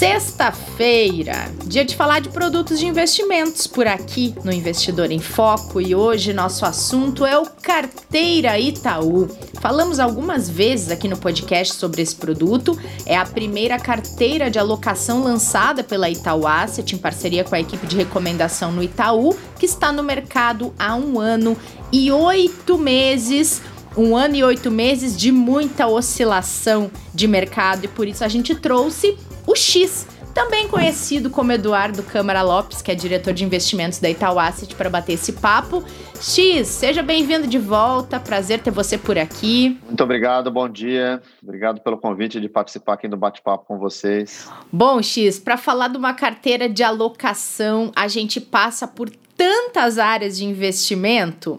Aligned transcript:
Sexta-feira, 0.00 1.52
dia 1.66 1.84
de 1.84 1.94
falar 1.94 2.20
de 2.20 2.30
produtos 2.30 2.78
de 2.78 2.86
investimentos 2.86 3.66
por 3.66 3.86
aqui 3.86 4.34
no 4.42 4.50
Investidor 4.50 5.10
em 5.10 5.18
Foco 5.18 5.78
e 5.78 5.94
hoje 5.94 6.32
nosso 6.32 6.64
assunto 6.64 7.26
é 7.26 7.38
o 7.38 7.44
Carteira 7.44 8.58
Itaú. 8.58 9.28
Falamos 9.60 10.00
algumas 10.00 10.48
vezes 10.48 10.90
aqui 10.90 11.06
no 11.06 11.18
podcast 11.18 11.74
sobre 11.74 12.00
esse 12.00 12.16
produto. 12.16 12.80
É 13.04 13.14
a 13.14 13.26
primeira 13.26 13.78
carteira 13.78 14.50
de 14.50 14.58
alocação 14.58 15.22
lançada 15.22 15.84
pela 15.84 16.08
Itaú 16.08 16.46
Asset 16.46 16.94
em 16.94 16.98
parceria 16.98 17.44
com 17.44 17.54
a 17.54 17.60
equipe 17.60 17.86
de 17.86 17.94
recomendação 17.94 18.72
no 18.72 18.82
Itaú, 18.82 19.36
que 19.58 19.66
está 19.66 19.92
no 19.92 20.02
mercado 20.02 20.72
há 20.78 20.94
um 20.94 21.20
ano 21.20 21.54
e 21.92 22.10
oito 22.10 22.78
meses 22.78 23.60
um 23.96 24.16
ano 24.16 24.36
e 24.36 24.44
oito 24.44 24.70
meses 24.70 25.16
de 25.16 25.32
muita 25.32 25.86
oscilação 25.88 26.90
de 27.12 27.26
mercado 27.26 27.84
e 27.84 27.88
por 27.88 28.06
isso 28.06 28.24
a 28.24 28.28
gente 28.28 28.54
trouxe 28.54 29.18
o 29.46 29.54
X, 29.54 30.06
também 30.34 30.68
conhecido 30.68 31.30
como 31.30 31.52
Eduardo 31.52 32.02
Câmara 32.02 32.42
Lopes, 32.42 32.80
que 32.82 32.90
é 32.90 32.94
diretor 32.94 33.32
de 33.32 33.44
investimentos 33.44 33.98
da 33.98 34.08
Itaú 34.08 34.38
Asset, 34.38 34.74
para 34.74 34.88
bater 34.88 35.14
esse 35.14 35.32
papo. 35.32 35.84
X, 36.20 36.68
seja 36.68 37.02
bem-vindo 37.02 37.46
de 37.46 37.58
volta, 37.58 38.20
prazer 38.20 38.60
ter 38.60 38.70
você 38.70 38.96
por 38.96 39.18
aqui. 39.18 39.78
Muito 39.86 40.02
obrigado, 40.04 40.50
bom 40.50 40.68
dia. 40.68 41.20
Obrigado 41.42 41.80
pelo 41.80 41.98
convite 41.98 42.40
de 42.40 42.48
participar 42.48 42.94
aqui 42.94 43.08
do 43.08 43.16
bate-papo 43.16 43.64
com 43.66 43.78
vocês. 43.78 44.48
Bom, 44.70 45.02
X, 45.02 45.38
para 45.38 45.56
falar 45.56 45.88
de 45.88 45.96
uma 45.96 46.14
carteira 46.14 46.68
de 46.68 46.82
alocação, 46.82 47.90
a 47.96 48.06
gente 48.06 48.40
passa 48.40 48.86
por 48.86 49.10
tantas 49.36 49.98
áreas 49.98 50.36
de 50.36 50.44
investimento 50.44 51.58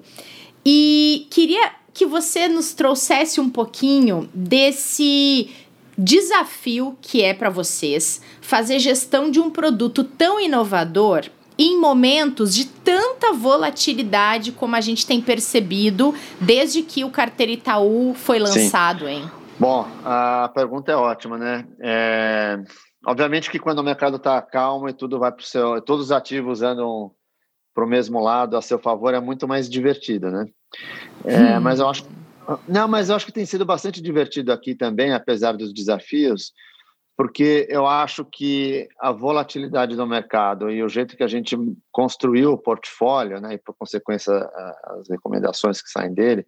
e 0.66 1.28
queria 1.32 1.72
que 1.94 2.06
você 2.06 2.48
nos 2.48 2.74
trouxesse 2.74 3.42
um 3.42 3.50
pouquinho 3.50 4.30
desse 4.34 5.50
desafio 5.98 6.98
que 7.02 7.22
é 7.22 7.34
para 7.34 7.50
vocês 7.50 8.22
fazer 8.42 8.80
gestão 8.80 9.30
de 9.30 9.40
um 9.40 9.50
produto 9.50 10.04
tão 10.04 10.40
inovador 10.40 11.26
em 11.58 11.80
momentos 11.80 12.56
de 12.56 12.66
tanta 12.66 13.34
volatilidade 13.34 14.52
como 14.52 14.76
a 14.76 14.82
gente 14.82 15.06
tem 15.06 15.22
percebido 15.22 16.14
desde 16.40 16.82
que 16.82 17.04
o 17.04 17.12
Carteira 17.12 17.52
Itaú 17.52 18.14
foi 18.16 18.40
lançado, 18.40 19.06
Sim. 19.06 19.12
hein? 19.12 19.32
Bom, 19.60 19.88
a 20.04 20.50
pergunta 20.56 20.92
é 20.92 20.96
ótima, 20.96 21.38
né? 21.38 21.68
É... 21.80 22.60
Obviamente 23.06 23.50
que 23.50 23.60
quando 23.60 23.80
o 23.80 23.84
mercado 23.84 24.18
está 24.18 24.42
calmo 24.42 24.90
e 24.90 24.94
tudo 24.94 25.20
vai 25.20 25.32
para 25.32 25.42
o 25.42 25.46
seu, 25.46 25.82
todos 25.82 26.06
os 26.06 26.12
ativos 26.12 26.62
andam 26.62 27.12
para 27.74 27.86
o 27.86 27.88
mesmo 27.88 28.20
lado 28.20 28.58
a 28.58 28.62
seu 28.62 28.80
favor, 28.80 29.14
é 29.14 29.20
muito 29.20 29.48
mais 29.48 29.70
divertido, 29.70 30.32
né? 30.32 30.46
É, 31.24 31.58
hum. 31.58 31.62
Mas 31.62 31.80
eu 31.80 31.88
acho 31.88 32.06
não, 32.68 32.88
mas 32.88 33.10
eu 33.10 33.16
acho 33.16 33.26
que 33.26 33.32
tem 33.32 33.46
sido 33.46 33.66
bastante 33.66 34.02
divertido 34.02 34.52
aqui 34.52 34.76
também, 34.76 35.14
apesar 35.14 35.54
dos 35.54 35.74
desafios, 35.74 36.54
porque 37.16 37.68
eu 37.70 37.86
acho 37.86 38.26
que 38.26 38.88
a 39.00 39.12
volatilidade 39.12 39.96
do 39.96 40.08
mercado 40.08 40.72
e 40.72 40.82
o 40.84 40.90
jeito 40.90 41.16
que 41.16 41.24
a 41.24 41.28
gente 41.28 41.56
construiu 41.92 42.54
o 42.54 42.58
portfólio, 42.58 43.40
né, 43.40 43.54
e 43.54 43.58
por 43.58 43.76
consequência 43.76 44.34
as 44.86 45.10
recomendações 45.10 45.82
que 45.82 45.90
saem 45.90 46.14
dele, 46.14 46.46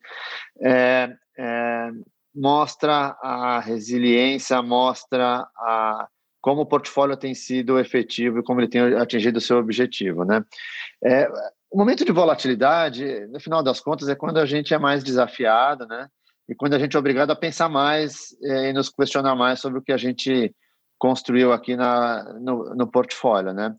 é, 0.61 1.13
é, 1.37 1.89
mostra 2.33 3.15
a 3.21 3.59
resiliência, 3.59 4.61
mostra 4.61 5.47
a, 5.55 6.07
como 6.43 6.61
o 6.61 6.65
portfólio 6.65 7.15
tem 7.15 7.33
sido 7.33 7.79
efetivo 7.79 8.39
e 8.39 8.43
como 8.43 8.59
ele 8.59 8.67
tem 8.67 8.81
atingido 8.81 9.37
o 9.37 9.41
seu 9.41 9.57
objetivo, 9.57 10.25
né? 10.25 10.43
É, 11.01 11.25
o 11.71 11.77
momento 11.77 12.03
de 12.03 12.11
volatilidade, 12.11 13.25
no 13.27 13.39
final 13.39 13.63
das 13.63 13.79
contas, 13.79 14.09
é 14.09 14.13
quando 14.13 14.37
a 14.39 14.45
gente 14.45 14.73
é 14.73 14.77
mais 14.77 15.05
desafiado, 15.05 15.87
né? 15.87 16.09
E 16.49 16.53
quando 16.53 16.73
a 16.73 16.79
gente 16.79 16.97
é 16.97 16.99
obrigado 16.99 17.31
a 17.31 17.35
pensar 17.35 17.69
mais 17.69 18.35
é, 18.43 18.69
e 18.69 18.73
nos 18.73 18.89
questionar 18.89 19.35
mais 19.35 19.61
sobre 19.61 19.79
o 19.79 19.81
que 19.81 19.93
a 19.93 19.97
gente 19.97 20.53
construiu 20.99 21.53
aqui 21.53 21.77
na, 21.77 22.33
no, 22.33 22.75
no 22.75 22.87
portfólio, 22.91 23.53
né? 23.53 23.73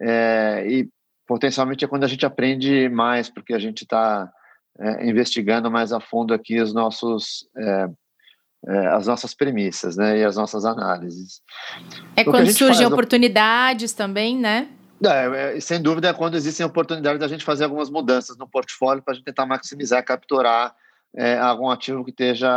É, 0.00 0.64
e 0.68 0.88
potencialmente 1.26 1.84
é 1.84 1.88
quando 1.88 2.04
a 2.04 2.08
gente 2.08 2.24
aprende 2.24 2.88
mais, 2.90 3.28
porque 3.28 3.52
a 3.52 3.58
gente 3.58 3.82
está 3.82 4.30
é, 4.78 5.04
investigando 5.10 5.68
mais 5.68 5.92
a 5.92 5.98
fundo 5.98 6.32
aqui 6.32 6.60
os 6.60 6.72
nossos 6.72 7.48
é, 8.66 8.86
as 8.88 9.06
nossas 9.06 9.34
premissas, 9.34 9.96
né? 9.96 10.18
E 10.18 10.24
as 10.24 10.36
nossas 10.36 10.64
análises. 10.64 11.42
É 12.16 12.24
quando 12.24 12.50
surgem 12.52 12.86
oportunidades 12.86 13.92
também, 13.92 14.38
né? 14.38 14.68
É, 15.04 15.56
é, 15.56 15.60
sem 15.60 15.82
dúvida 15.82 16.08
é 16.08 16.12
quando 16.12 16.36
existem 16.36 16.64
oportunidades 16.64 17.20
da 17.20 17.28
gente 17.28 17.44
fazer 17.44 17.64
algumas 17.64 17.90
mudanças 17.90 18.36
no 18.38 18.48
portfólio 18.48 19.02
para 19.02 19.12
a 19.12 19.14
gente 19.14 19.24
tentar 19.24 19.44
maximizar, 19.44 20.04
capturar 20.04 20.74
é, 21.16 21.38
algum 21.38 21.68
ativo 21.68 22.04
que 22.04 22.10
esteja 22.10 22.50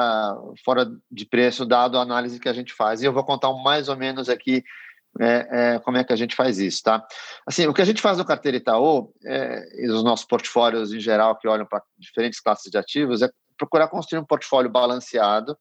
fora 0.63 0.89
de 1.11 1.25
preço, 1.25 1.65
dado 1.65 1.97
a 1.97 2.01
análise 2.01 2.39
que 2.39 2.49
a 2.49 2.53
gente 2.53 2.73
faz. 2.73 3.01
E 3.01 3.05
eu 3.05 3.13
vou 3.13 3.23
contar 3.23 3.51
mais 3.51 3.89
ou 3.89 3.97
menos 3.97 4.29
aqui 4.29 4.63
é, 5.19 5.47
é, 5.75 5.79
como 5.79 5.97
é 5.97 6.03
que 6.03 6.13
a 6.13 6.15
gente 6.15 6.35
faz 6.35 6.59
isso, 6.59 6.83
tá? 6.83 7.03
Assim, 7.45 7.65
o 7.67 7.73
que 7.73 7.81
a 7.81 7.85
gente 7.85 8.01
faz 8.01 8.17
no 8.17 8.25
Carteira 8.25 8.57
Itaú, 8.57 9.11
é, 9.25 9.83
e 9.83 9.89
os 9.89 10.03
nossos 10.03 10.25
portfólios 10.25 10.93
em 10.93 10.99
geral, 10.99 11.35
que 11.35 11.47
olham 11.47 11.65
para 11.65 11.81
diferentes 11.97 12.39
classes 12.39 12.71
de 12.71 12.77
ativos, 12.77 13.21
é 13.21 13.29
procurar 13.57 13.87
construir 13.87 14.19
um 14.19 14.25
portfólio 14.25 14.69
balanceado 14.69 15.57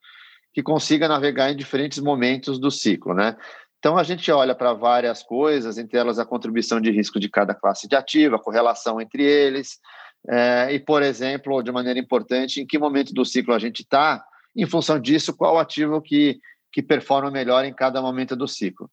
que 0.57 0.63
consiga 0.63 1.07
navegar 1.07 1.51
em 1.51 1.55
diferentes 1.55 1.99
momentos 1.99 2.59
do 2.59 2.71
ciclo, 2.71 3.13
né? 3.13 3.37
Então, 3.79 3.99
a 3.99 4.03
gente 4.03 4.33
olha 4.33 4.55
para 4.55 4.73
várias 4.73 5.23
coisas, 5.23 5.77
entre 5.77 5.99
elas 5.99 6.19
a 6.19 6.25
contribuição 6.25 6.81
de 6.81 6.91
risco 6.91 7.21
de 7.21 7.29
cada 7.29 7.55
classe 7.55 7.87
de 7.87 7.95
ativo, 7.95 8.37
a 8.37 8.43
correlação 8.43 8.99
entre 8.99 9.23
eles, 9.23 9.79
é, 10.27 10.73
e, 10.73 10.81
por 10.81 11.03
exemplo, 11.03 11.63
de 11.63 11.71
maneira 11.71 12.01
importante, 12.01 12.59
em 12.59 12.67
que 12.67 12.79
momento 12.79 13.13
do 13.13 13.23
ciclo 13.23 13.53
a 13.53 13.59
gente 13.59 13.83
está, 13.83 14.25
em 14.57 14.65
função 14.65 14.99
disso, 14.99 15.37
qual 15.37 15.59
ativo 15.59 16.01
que, 16.01 16.41
que 16.73 16.83
performa 16.83 17.31
melhor 17.31 17.67
em 17.67 17.75
cada 17.75 18.01
momento 18.01 18.35
do 18.35 18.49
ciclo. 18.49 18.91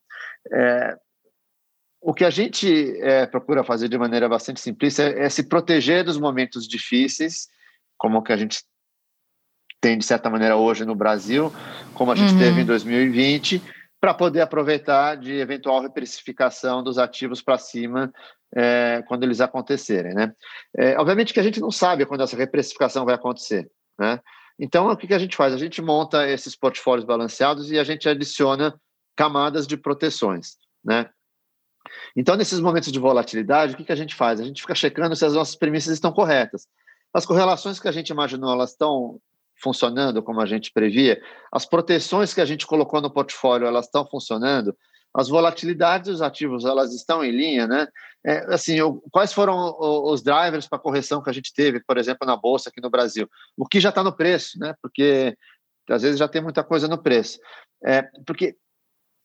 É, 0.51 0.97
o 2.01 2.13
que 2.13 2.25
a 2.25 2.29
gente 2.29 2.93
é, 2.99 3.25
procura 3.25 3.63
fazer 3.63 3.87
de 3.87 3.97
maneira 3.97 4.27
bastante 4.27 4.59
simplista 4.59 5.03
é, 5.03 5.27
é, 5.27 5.29
se 5.29 5.47
proteger 5.47 6.03
dos 6.03 6.17
momentos 6.17 6.67
difíceis, 6.67 7.47
como 7.97 8.17
o 8.17 8.21
que 8.21 8.33
a 8.33 8.37
gente 8.37 8.65
tem, 9.83 9.97
de 9.97 10.05
certa 10.05 10.29
maneira, 10.29 10.55
hoje 10.55 10.85
no 10.85 10.95
Brasil, 10.95 11.53
como 11.93 12.09
a 12.09 12.15
gente 12.15 12.31
uhum. 12.31 12.39
teve 12.39 12.61
em 12.61 12.65
2020, 12.65 13.61
para 13.99 14.13
poder 14.13 14.39
aproveitar 14.39 15.17
de 15.17 15.33
eventual 15.33 15.81
reprecificação 15.81 16.81
dos 16.81 16.97
ativos 16.97 17.41
para 17.41 17.57
cima 17.57 18.09
é, 18.55 19.03
quando 19.09 19.23
eles 19.23 19.41
acontecerem. 19.41 20.13
Né? 20.13 20.33
É, 20.77 20.97
obviamente 20.97 21.33
que 21.33 21.39
a 21.39 21.43
gente 21.43 21.59
não 21.59 21.69
sabe 21.69 22.05
quando 22.05 22.23
essa 22.23 22.37
reprecificação 22.37 23.03
vai 23.03 23.15
acontecer. 23.15 23.69
Né? 23.99 24.21
Então, 24.57 24.87
o 24.87 24.95
que, 24.95 25.05
que 25.05 25.13
a 25.13 25.19
gente 25.19 25.35
faz? 25.35 25.53
A 25.53 25.57
gente 25.57 25.81
monta 25.81 26.29
esses 26.29 26.55
portfólios 26.55 27.05
balanceados 27.05 27.69
e 27.69 27.77
a 27.77 27.83
gente 27.83 28.07
adiciona 28.07 28.73
camadas 29.17 29.67
de 29.67 29.75
proteções. 29.75 30.55
Né? 30.81 31.09
Então, 32.15 32.37
nesses 32.37 32.61
momentos 32.61 32.89
de 32.89 32.99
volatilidade, 32.99 33.73
o 33.73 33.77
que, 33.77 33.83
que 33.83 33.91
a 33.91 33.97
gente 33.97 34.15
faz? 34.15 34.39
A 34.39 34.45
gente 34.45 34.61
fica 34.61 34.75
checando 34.75 35.13
se 35.13 35.25
as 35.25 35.33
nossas 35.33 35.57
premissas 35.57 35.93
estão 35.93 36.13
corretas. 36.13 36.67
As 37.13 37.25
correlações 37.25 37.81
que 37.81 37.87
a 37.89 37.91
gente 37.91 38.11
imaginou, 38.11 38.53
elas 38.53 38.71
estão 38.71 39.19
funcionando 39.61 40.21
como 40.21 40.41
a 40.41 40.45
gente 40.45 40.71
previa, 40.71 41.21
as 41.51 41.65
proteções 41.65 42.33
que 42.33 42.41
a 42.41 42.45
gente 42.45 42.67
colocou 42.67 43.01
no 43.01 43.11
portfólio, 43.11 43.67
elas 43.67 43.85
estão 43.85 44.05
funcionando, 44.05 44.75
as 45.13 45.29
volatilidades 45.29 46.09
dos 46.09 46.21
ativos, 46.21 46.65
elas 46.65 46.93
estão 46.93 47.23
em 47.23 47.31
linha, 47.31 47.67
né? 47.67 47.87
É, 48.25 48.53
assim, 48.53 48.81
o, 48.81 49.01
quais 49.11 49.31
foram 49.31 49.75
os 49.79 50.23
drivers 50.23 50.67
para 50.67 50.77
a 50.77 50.81
correção 50.81 51.21
que 51.21 51.29
a 51.29 51.33
gente 51.33 51.53
teve, 51.53 51.79
por 51.81 51.97
exemplo, 51.97 52.25
na 52.25 52.35
Bolsa 52.35 52.69
aqui 52.69 52.81
no 52.81 52.89
Brasil? 52.89 53.29
O 53.55 53.65
que 53.65 53.79
já 53.79 53.89
está 53.89 54.03
no 54.03 54.15
preço, 54.15 54.57
né? 54.57 54.73
Porque 54.81 55.37
às 55.89 56.01
vezes 56.01 56.17
já 56.17 56.27
tem 56.27 56.41
muita 56.41 56.63
coisa 56.63 56.87
no 56.87 56.97
preço. 56.97 57.37
É, 57.85 58.01
porque 58.25 58.55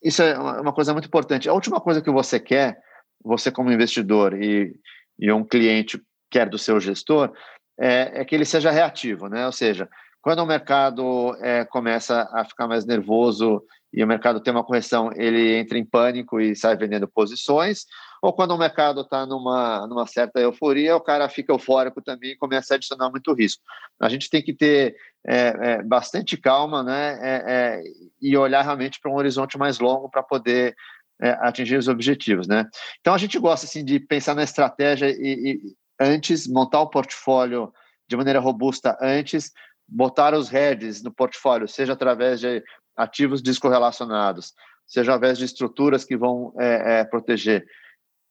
isso 0.03 0.23
é 0.23 0.39
uma 0.39 0.73
coisa 0.73 0.93
muito 0.93 1.07
importante. 1.07 1.49
A 1.49 1.55
última 1.55 1.81
coisa 1.81 2.03
que 2.03 2.11
você 2.11 2.39
quer, 2.39 2.79
você 3.25 3.51
como 3.51 3.73
investidor 3.73 4.41
e, 4.41 4.75
e 5.19 5.33
um 5.33 5.45
cliente 5.45 6.01
quer 6.31 6.49
do 6.49 6.59
seu 6.59 6.79
gestor, 6.79 7.33
é, 7.79 8.21
é 8.21 8.25
que 8.25 8.35
ele 8.35 8.45
seja 8.45 8.71
reativo, 8.71 9.29
né? 9.29 9.47
Ou 9.47 9.53
seja, 9.53 9.89
quando 10.21 10.41
o 10.41 10.47
mercado 10.47 11.37
é, 11.41 11.65
começa 11.65 12.29
a 12.33 12.45
ficar 12.45 12.67
mais 12.67 12.85
nervoso 12.85 13.63
e 13.93 14.03
o 14.05 14.07
mercado 14.07 14.41
tem 14.41 14.53
uma 14.53 14.65
correção, 14.65 15.11
ele 15.15 15.57
entra 15.57 15.79
em 15.79 15.85
pânico 15.85 16.41
e 16.41 16.55
sai 16.55 16.77
vendendo 16.77 17.09
posições, 17.09 17.87
ou 18.21 18.33
quando 18.33 18.51
o 18.51 18.59
mercado 18.59 19.03
está 19.03 19.25
numa, 19.25 19.87
numa 19.87 20.07
certa 20.07 20.41
euforia, 20.41 20.97
o 20.97 21.01
cara 21.01 21.29
fica 21.29 21.53
eufórico 21.53 22.03
também 22.03 22.33
e 22.33 22.37
começa 22.37 22.75
a 22.75 22.77
adicionar 22.77 23.11
muito 23.11 23.33
risco. 23.33 23.63
A 24.01 24.09
gente 24.09 24.29
tem 24.29 24.43
que 24.43 24.53
ter 24.53 24.97
é, 25.27 25.55
é, 25.61 25.83
bastante 25.83 26.37
calma 26.37 26.83
né, 26.83 27.19
é, 27.21 27.45
é, 27.47 27.83
e 28.21 28.37
olhar 28.37 28.63
realmente 28.63 29.01
para 29.01 29.11
um 29.11 29.17
horizonte 29.17 29.57
mais 29.57 29.79
longo 29.79 30.11
para 30.11 30.23
poder 30.23 30.75
é, 31.23 31.31
atingir 31.41 31.77
os 31.77 31.89
objetivos. 31.89 32.47
Né? 32.47 32.67
Então 33.01 33.15
a 33.15 33.19
gente 33.19 33.39
gosta 33.39 33.67
assim, 33.67 33.85
de 33.85 34.01
pensar 34.01 34.35
na 34.35 34.43
estratégia 34.43 35.11
e, 35.11 35.53
e 35.53 35.61
antes, 36.01 36.47
montar 36.47 36.81
o 36.81 36.91
portfólio 36.91 37.73
de 38.09 38.17
maneira 38.17 38.41
robusta 38.41 38.97
antes, 39.01 39.53
botar 39.89 40.35
os 40.35 40.53
hedges 40.53 41.03
no 41.03 41.13
portfólio, 41.13 41.67
seja 41.67 41.95
através 41.95 42.41
de 42.41 42.63
ativos 42.97 43.41
descorrelacionados, 43.41 44.53
seja 44.87 45.15
através 45.15 45.39
de 45.39 45.45
estruturas 45.45 46.05
que 46.05 46.17
vão 46.17 46.53
é, 46.59 47.01
é, 47.01 47.05
proteger 47.05 47.67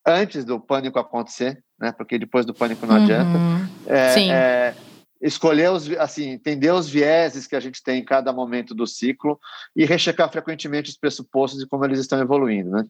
antes 0.05 0.45
do 0.45 0.59
pânico 0.59 0.99
acontecer, 0.99 1.61
né? 1.79 1.91
Porque 1.91 2.17
depois 2.17 2.45
do 2.45 2.53
pânico 2.53 2.85
não 2.85 2.95
uhum. 2.95 3.03
adianta. 3.03 3.39
É, 3.85 4.09
Sim. 4.13 4.31
É, 4.31 4.75
escolher 5.21 5.71
os, 5.71 5.89
assim, 5.97 6.29
entender 6.29 6.71
os 6.71 6.87
vieses 6.87 7.47
que 7.47 7.55
a 7.55 7.59
gente 7.59 7.83
tem 7.83 7.99
em 7.99 8.05
cada 8.05 8.31
momento 8.31 8.73
do 8.73 8.85
ciclo 8.85 9.39
e 9.75 9.85
rechecar 9.85 10.31
frequentemente 10.31 10.89
os 10.89 10.97
pressupostos 10.97 11.61
e 11.61 11.67
como 11.67 11.83
eles 11.83 11.99
estão 11.99 12.19
evoluindo, 12.19 12.69
né? 12.69 12.85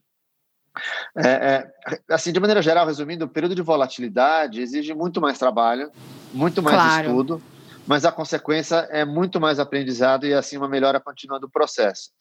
É, 1.17 1.29
é, 1.29 1.71
assim, 2.11 2.31
de 2.31 2.39
maneira 2.39 2.61
geral, 2.61 2.85
resumindo, 2.85 3.25
o 3.25 3.29
período 3.29 3.55
de 3.55 3.63
volatilidade 3.63 4.61
exige 4.61 4.93
muito 4.93 5.19
mais 5.19 5.39
trabalho, 5.39 5.91
muito 6.31 6.61
mais 6.61 6.75
claro. 6.75 7.07
estudo, 7.07 7.41
mas 7.87 8.05
a 8.05 8.11
consequência 8.11 8.75
é 8.91 9.05
muito 9.05 9.39
mais 9.39 9.59
aprendizado 9.59 10.25
e 10.25 10.33
assim 10.33 10.57
uma 10.57 10.67
melhora 10.67 10.99
contínua 10.99 11.39
do 11.39 11.49
processo. 11.49 12.11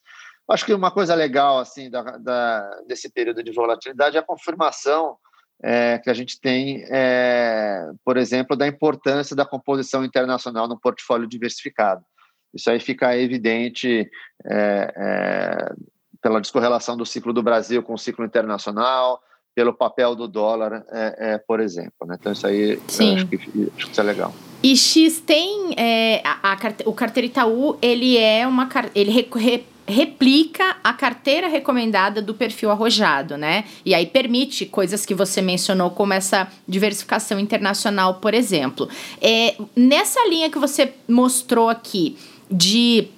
Acho 0.49 0.65
que 0.65 0.73
uma 0.73 0.93
coisa 0.93 1.15
legal 1.15 1.59
assim 1.59 1.91
da, 1.91 2.03
da, 2.19 2.81
desse 2.87 3.11
período 3.11 3.43
de 3.43 3.51
volatilidade 3.51 4.17
é 4.17 4.21
a 4.21 4.23
confirmação 4.23 5.17
é, 5.63 5.99
que 5.99 6.09
a 6.09 6.15
gente 6.15 6.41
tem, 6.41 6.85
é, 6.89 7.91
por 8.05 8.17
exemplo, 8.17 8.57
da 8.57 8.67
importância 8.67 9.35
da 9.35 9.45
composição 9.45 10.05
internacional 10.05 10.69
no 10.69 10.79
portfólio 10.79 11.27
diversificado. 11.27 12.05
Isso 12.55 12.71
aí 12.71 12.79
fica 12.79 13.17
evidente 13.17 14.09
é, 14.45 14.93
é 14.97 15.75
pela 16.23 16.41
descorrelação 16.41 16.97
do 16.97 17.07
ciclo 17.07 17.33
do 17.33 17.43
Brasil 17.43 17.83
com 17.83 17.95
o 17.95 17.99
ciclo 17.99 18.25
internacional, 18.25 19.21
pelo 19.55 19.73
papel 19.73 20.15
do 20.15 20.27
dólar, 20.27 20.85
é, 20.91 21.35
é, 21.35 21.39
por 21.39 21.61
exemplo. 21.61 22.07
Né? 22.07 22.17
Então, 22.19 22.33
isso 22.33 22.47
aí 22.47 22.81
acho 22.87 23.27
que, 23.27 23.37
acho 23.37 23.87
que 23.87 23.93
isso 23.93 24.01
é 24.01 24.05
legal. 24.05 24.35
E 24.63 24.77
X 24.77 25.21
tem 25.25 25.75
é, 25.77 26.23
a, 26.25 26.53
a, 26.53 26.59
o 26.87 26.93
carteira 26.93 27.27
Itaú, 27.27 27.79
ele 27.81 28.17
é 28.17 28.47
uma 28.47 28.69
ele 28.95 29.11
replica 29.87 30.77
a 30.83 30.93
carteira 30.93 31.47
recomendada 31.47 32.21
do 32.21 32.35
perfil 32.35 32.71
arrojado, 32.71 33.37
né? 33.37 33.65
E 33.85 33.95
aí 33.95 34.07
permite 34.07 34.67
coisas 34.67 35.07
que 35.07 35.15
você 35.15 35.41
mencionou, 35.41 35.91
como 35.91 36.13
essa 36.13 36.49
diversificação 36.67 37.39
internacional, 37.39 38.15
por 38.15 38.35
exemplo. 38.35 38.89
É, 39.21 39.57
nessa 39.77 40.27
linha 40.29 40.51
que 40.51 40.59
você 40.59 40.93
mostrou 41.09 41.69
aqui 41.69 42.17
de 42.51 43.09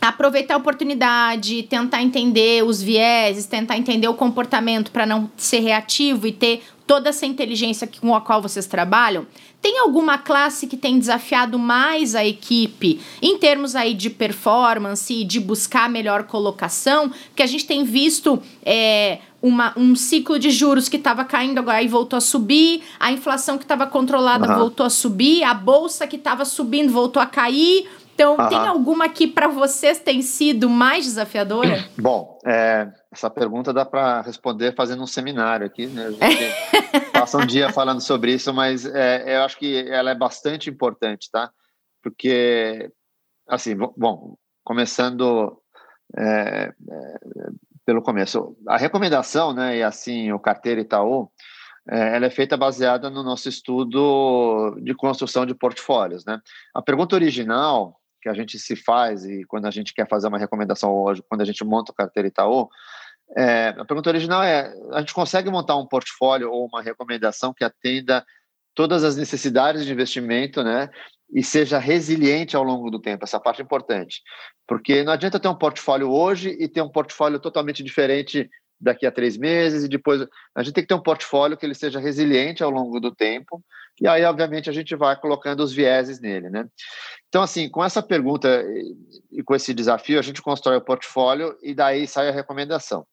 aproveitar 0.00 0.54
a 0.54 0.56
oportunidade, 0.58 1.62
tentar 1.62 2.02
entender 2.02 2.62
os 2.62 2.82
vieses, 2.82 3.46
tentar 3.46 3.76
entender 3.76 4.06
o 4.06 4.14
comportamento 4.14 4.90
para 4.90 5.06
não 5.06 5.30
ser 5.36 5.60
reativo 5.60 6.26
e 6.26 6.32
ter 6.32 6.62
toda 6.86 7.08
essa 7.08 7.24
inteligência 7.24 7.88
com 8.00 8.14
a 8.14 8.20
qual 8.20 8.42
vocês 8.42 8.66
trabalham, 8.66 9.26
tem 9.64 9.78
alguma 9.78 10.18
classe 10.18 10.66
que 10.66 10.76
tem 10.76 10.98
desafiado 10.98 11.58
mais 11.58 12.14
a 12.14 12.22
equipe 12.22 13.00
em 13.22 13.38
termos 13.38 13.74
aí 13.74 13.94
de 13.94 14.10
performance 14.10 15.10
e 15.10 15.24
de 15.24 15.40
buscar 15.40 15.88
melhor 15.88 16.24
colocação? 16.24 17.10
Que 17.34 17.42
a 17.42 17.46
gente 17.46 17.64
tem 17.64 17.82
visto 17.82 18.42
é, 18.62 19.20
uma, 19.40 19.72
um 19.74 19.96
ciclo 19.96 20.38
de 20.38 20.50
juros 20.50 20.86
que 20.86 20.98
estava 20.98 21.24
caindo 21.24 21.60
agora 21.60 21.82
e 21.82 21.88
voltou 21.88 22.18
a 22.18 22.20
subir, 22.20 22.82
a 23.00 23.10
inflação 23.10 23.56
que 23.56 23.64
estava 23.64 23.86
controlada 23.86 24.52
uhum. 24.52 24.58
voltou 24.58 24.84
a 24.84 24.90
subir, 24.90 25.42
a 25.42 25.54
bolsa 25.54 26.06
que 26.06 26.16
estava 26.16 26.44
subindo 26.44 26.92
voltou 26.92 27.22
a 27.22 27.24
cair. 27.24 27.88
Então, 28.14 28.36
tem 28.48 28.58
alguma 28.58 29.08
que 29.08 29.26
para 29.26 29.48
vocês 29.48 29.98
tem 29.98 30.22
sido 30.22 30.70
mais 30.70 31.04
desafiadora? 31.04 31.84
Bom, 31.98 32.38
é, 32.46 32.88
essa 33.12 33.28
pergunta 33.28 33.72
dá 33.72 33.84
para 33.84 34.22
responder 34.22 34.74
fazendo 34.76 35.02
um 35.02 35.06
seminário 35.06 35.66
aqui, 35.66 35.88
né? 35.88 36.06
A 36.20 36.30
gente 36.30 37.10
passa 37.12 37.38
um 37.38 37.46
dia 37.46 37.72
falando 37.72 38.00
sobre 38.00 38.32
isso, 38.32 38.54
mas 38.54 38.86
é, 38.86 39.36
eu 39.36 39.42
acho 39.42 39.58
que 39.58 39.88
ela 39.88 40.12
é 40.12 40.14
bastante 40.14 40.70
importante, 40.70 41.28
tá? 41.30 41.50
Porque, 42.00 42.88
assim, 43.48 43.74
bom, 43.74 44.36
começando 44.62 45.58
é, 46.16 46.72
é, 46.88 47.18
pelo 47.84 48.00
começo, 48.00 48.56
a 48.68 48.76
recomendação, 48.76 49.52
né, 49.52 49.78
e 49.78 49.82
assim, 49.82 50.30
o 50.30 50.38
carteira 50.38 50.80
Itaú, 50.80 51.30
é, 51.90 52.16
ela 52.16 52.26
é 52.26 52.30
feita 52.30 52.56
baseada 52.56 53.10
no 53.10 53.24
nosso 53.24 53.48
estudo 53.48 54.78
de 54.80 54.94
construção 54.94 55.44
de 55.44 55.54
portfólios, 55.54 56.24
né? 56.24 56.40
A 56.74 56.80
pergunta 56.80 57.14
original 57.14 58.00
que 58.24 58.28
a 58.30 58.34
gente 58.34 58.58
se 58.58 58.74
faz 58.74 59.22
e 59.26 59.44
quando 59.44 59.66
a 59.66 59.70
gente 59.70 59.92
quer 59.92 60.08
fazer 60.08 60.28
uma 60.28 60.38
recomendação 60.38 60.90
hoje, 60.90 61.22
quando 61.28 61.42
a 61.42 61.44
gente 61.44 61.62
monta 61.62 61.92
o 61.92 61.94
carteira 61.94 62.26
Itaú, 62.26 62.70
é, 63.36 63.68
a 63.76 63.84
pergunta 63.84 64.08
original 64.08 64.42
é: 64.42 64.72
a 64.92 65.00
gente 65.00 65.12
consegue 65.12 65.50
montar 65.50 65.76
um 65.76 65.86
portfólio 65.86 66.50
ou 66.50 66.66
uma 66.66 66.80
recomendação 66.80 67.52
que 67.52 67.62
atenda 67.62 68.24
todas 68.74 69.04
as 69.04 69.14
necessidades 69.14 69.84
de 69.84 69.92
investimento, 69.92 70.64
né? 70.64 70.88
E 71.30 71.42
seja 71.42 71.78
resiliente 71.78 72.56
ao 72.56 72.62
longo 72.62 72.90
do 72.90 72.98
tempo, 72.98 73.24
essa 73.24 73.38
parte 73.38 73.60
é 73.60 73.64
importante. 73.64 74.22
Porque 74.66 75.02
não 75.02 75.12
adianta 75.12 75.38
ter 75.38 75.48
um 75.48 75.58
portfólio 75.58 76.10
hoje 76.10 76.56
e 76.58 76.66
ter 76.66 76.80
um 76.80 76.88
portfólio 76.88 77.38
totalmente 77.38 77.82
diferente 77.82 78.48
daqui 78.80 79.06
a 79.06 79.12
três 79.12 79.36
meses 79.36 79.84
e 79.84 79.88
depois 79.88 80.26
a 80.54 80.62
gente 80.62 80.74
tem 80.74 80.84
que 80.84 80.88
ter 80.88 80.94
um 80.94 81.02
portfólio 81.02 81.56
que 81.56 81.66
ele 81.66 81.74
seja 81.74 82.00
resiliente 82.00 82.62
ao 82.62 82.70
longo 82.70 82.98
do 83.00 83.14
tempo 83.14 83.62
e 84.00 84.08
aí 84.08 84.24
obviamente 84.24 84.68
a 84.68 84.72
gente 84.72 84.94
vai 84.96 85.16
colocando 85.16 85.60
os 85.60 85.72
vieses 85.72 86.20
nele, 86.20 86.50
né? 86.50 86.66
Então 87.28 87.42
assim, 87.42 87.68
com 87.68 87.84
essa 87.84 88.02
pergunta 88.02 88.64
e 89.30 89.42
com 89.42 89.54
esse 89.54 89.72
desafio 89.72 90.18
a 90.18 90.22
gente 90.22 90.42
constrói 90.42 90.76
o 90.76 90.84
portfólio 90.84 91.56
e 91.62 91.74
daí 91.74 92.06
sai 92.06 92.28
a 92.28 92.32
recomendação. 92.32 93.06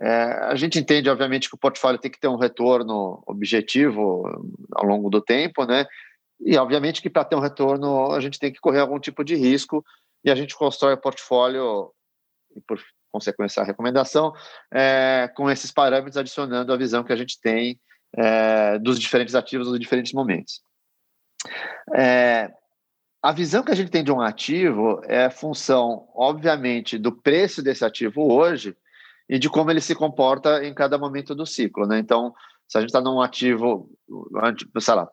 É, 0.00 0.12
a 0.44 0.54
gente 0.54 0.78
entende 0.78 1.10
obviamente 1.10 1.48
que 1.48 1.54
o 1.54 1.58
portfólio 1.58 1.98
tem 1.98 2.10
que 2.10 2.20
ter 2.20 2.28
um 2.28 2.36
retorno 2.36 3.22
objetivo 3.26 4.22
ao 4.72 4.84
longo 4.84 5.10
do 5.10 5.20
tempo, 5.20 5.64
né? 5.64 5.86
E 6.40 6.56
obviamente 6.56 7.02
que 7.02 7.10
para 7.10 7.24
ter 7.24 7.36
um 7.36 7.40
retorno 7.40 8.12
a 8.12 8.20
gente 8.20 8.38
tem 8.38 8.52
que 8.52 8.60
correr 8.60 8.80
algum 8.80 8.98
tipo 8.98 9.24
de 9.24 9.34
risco 9.34 9.84
e 10.24 10.30
a 10.30 10.34
gente 10.34 10.54
constrói 10.54 10.94
o 10.94 11.00
portfólio 11.00 11.92
e 12.56 12.60
por 12.60 12.80
consequência 13.10 13.62
a 13.62 13.66
recomendação, 13.66 14.32
é, 14.72 15.30
com 15.34 15.50
esses 15.50 15.72
parâmetros 15.72 16.16
adicionando 16.16 16.72
a 16.72 16.76
visão 16.76 17.02
que 17.02 17.12
a 17.12 17.16
gente 17.16 17.40
tem 17.40 17.80
é, 18.16 18.78
dos 18.78 18.98
diferentes 18.98 19.34
ativos 19.34 19.68
nos 19.68 19.78
diferentes 19.78 20.12
momentos. 20.12 20.62
É, 21.94 22.50
a 23.22 23.32
visão 23.32 23.62
que 23.62 23.72
a 23.72 23.74
gente 23.74 23.90
tem 23.90 24.04
de 24.04 24.12
um 24.12 24.20
ativo 24.20 25.00
é 25.04 25.28
função, 25.28 26.08
obviamente, 26.14 26.96
do 26.96 27.12
preço 27.12 27.62
desse 27.62 27.84
ativo 27.84 28.32
hoje 28.32 28.76
e 29.28 29.38
de 29.38 29.48
como 29.50 29.70
ele 29.70 29.80
se 29.80 29.94
comporta 29.94 30.64
em 30.64 30.72
cada 30.72 30.96
momento 30.96 31.34
do 31.34 31.44
ciclo. 31.44 31.86
Né? 31.86 31.98
Então, 31.98 32.34
se 32.66 32.78
a 32.78 32.80
gente 32.80 32.90
está 32.90 33.00
num 33.00 33.20
ativo, 33.20 33.90
sei 34.78 34.94
lá, 34.94 35.08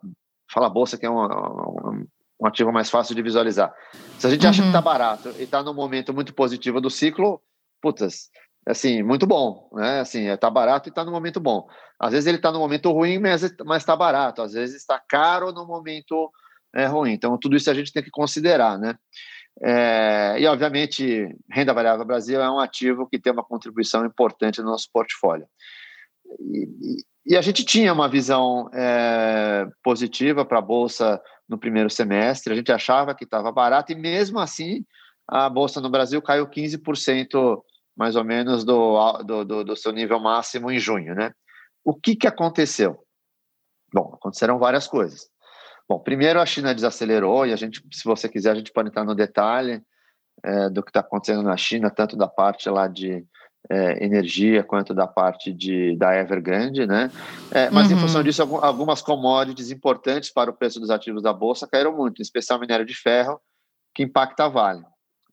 fala 0.51 0.69
bolsa 0.69 0.97
que 0.97 1.05
é 1.05 1.09
um, 1.09 1.19
um, 1.19 2.07
um, 2.39 2.45
ativo 2.45 2.71
mais 2.71 2.89
fácil 2.89 3.15
de 3.15 3.21
visualizar. 3.21 3.73
Se 4.19 4.27
a 4.27 4.29
gente 4.29 4.45
acha 4.45 4.61
que 4.61 4.67
está 4.67 4.79
uhum. 4.79 4.85
barato 4.85 5.29
e 5.37 5.43
está 5.43 5.63
num 5.63 5.73
momento 5.73 6.13
muito 6.13 6.33
positivo 6.33 6.79
do 6.79 6.89
ciclo, 6.89 7.41
putas, 7.81 8.29
assim, 8.65 9.03
muito 9.03 9.27
bom, 9.27 9.69
né? 9.73 9.99
Assim, 9.99 10.27
está 10.27 10.49
barato 10.49 10.89
e 10.89 10.91
está 10.91 11.03
no 11.05 11.11
momento 11.11 11.39
bom. 11.39 11.67
Às 11.99 12.11
vezes 12.11 12.27
ele 12.27 12.37
está 12.37 12.51
no 12.51 12.59
momento 12.59 12.91
ruim, 12.91 13.19
mas 13.19 13.43
está 13.43 13.95
barato. 13.95 14.41
Às 14.41 14.53
vezes 14.53 14.77
está 14.77 14.99
caro 14.99 15.51
no 15.51 15.65
momento 15.65 16.31
é, 16.73 16.85
ruim. 16.85 17.13
Então, 17.13 17.37
tudo 17.37 17.55
isso 17.55 17.69
a 17.69 17.73
gente 17.73 17.93
tem 17.93 18.03
que 18.03 18.09
considerar, 18.09 18.77
né? 18.77 18.95
É, 19.61 20.35
e, 20.39 20.45
obviamente, 20.47 21.29
renda 21.49 21.73
variável 21.73 22.05
Brasil 22.05 22.41
é 22.41 22.49
um 22.49 22.59
ativo 22.59 23.07
que 23.07 23.19
tem 23.19 23.31
uma 23.31 23.43
contribuição 23.43 24.05
importante 24.05 24.61
no 24.61 24.67
nosso 24.67 24.89
portfólio. 24.91 25.47
E, 26.39 26.67
e, 26.81 27.33
e 27.33 27.37
a 27.37 27.41
gente 27.41 27.63
tinha 27.63 27.93
uma 27.93 28.09
visão 28.09 28.69
é, 28.73 29.65
positiva 29.83 30.43
para 30.43 30.59
a 30.59 30.61
Bolsa 30.61 31.21
no 31.47 31.57
primeiro 31.57 31.89
semestre, 31.89 32.51
a 32.51 32.55
gente 32.55 32.71
achava 32.71 33.13
que 33.15 33.23
estava 33.23 33.51
barato, 33.51 33.91
e 33.91 33.95
mesmo 33.95 34.39
assim 34.39 34.83
a 35.27 35.49
Bolsa 35.49 35.79
no 35.79 35.89
Brasil 35.89 36.21
caiu 36.21 36.47
15% 36.47 37.61
mais 37.95 38.15
ou 38.15 38.23
menos 38.23 38.63
do, 38.63 39.23
do, 39.23 39.45
do, 39.45 39.63
do 39.63 39.75
seu 39.75 39.91
nível 39.91 40.19
máximo 40.19 40.71
em 40.71 40.79
junho, 40.79 41.15
né? 41.15 41.31
O 41.83 41.93
que, 41.93 42.15
que 42.15 42.27
aconteceu? 42.27 42.99
Bom, 43.93 44.13
aconteceram 44.15 44.59
várias 44.59 44.87
coisas. 44.87 45.29
Bom, 45.87 45.99
primeiro 45.99 46.41
a 46.41 46.45
China 46.45 46.73
desacelerou 46.73 47.45
e 47.45 47.53
a 47.53 47.55
gente, 47.55 47.81
se 47.91 48.03
você 48.03 48.27
quiser, 48.27 48.51
a 48.51 48.55
gente 48.55 48.71
pode 48.71 48.89
entrar 48.89 49.03
no 49.03 49.13
detalhe 49.13 49.81
é, 50.43 50.69
do 50.69 50.83
que 50.83 50.89
está 50.89 50.99
acontecendo 50.99 51.43
na 51.43 51.55
China, 51.55 51.89
tanto 51.89 52.17
da 52.17 52.27
parte 52.27 52.69
lá 52.69 52.87
de 52.87 53.25
é, 53.69 54.03
energia 54.03 54.63
quanto 54.63 54.93
da 54.93 55.07
parte 55.07 55.53
de, 55.53 55.95
da 55.97 56.15
Evergrande, 56.15 56.85
né? 56.85 57.11
É, 57.51 57.69
mas 57.69 57.89
uhum. 57.89 57.97
em 57.97 57.99
função 57.99 58.23
disso, 58.23 58.41
algumas 58.41 59.01
commodities 59.01 59.71
importantes 59.71 60.31
para 60.31 60.49
o 60.49 60.53
preço 60.53 60.79
dos 60.79 60.89
ativos 60.89 61.21
da 61.21 61.33
bolsa 61.33 61.67
caíram 61.67 61.95
muito, 61.95 62.19
em 62.19 62.23
especial 62.23 62.59
minério 62.59 62.85
de 62.85 62.95
ferro, 62.95 63.39
que 63.93 64.03
impacta 64.03 64.45
a 64.45 64.49
Vale, 64.49 64.83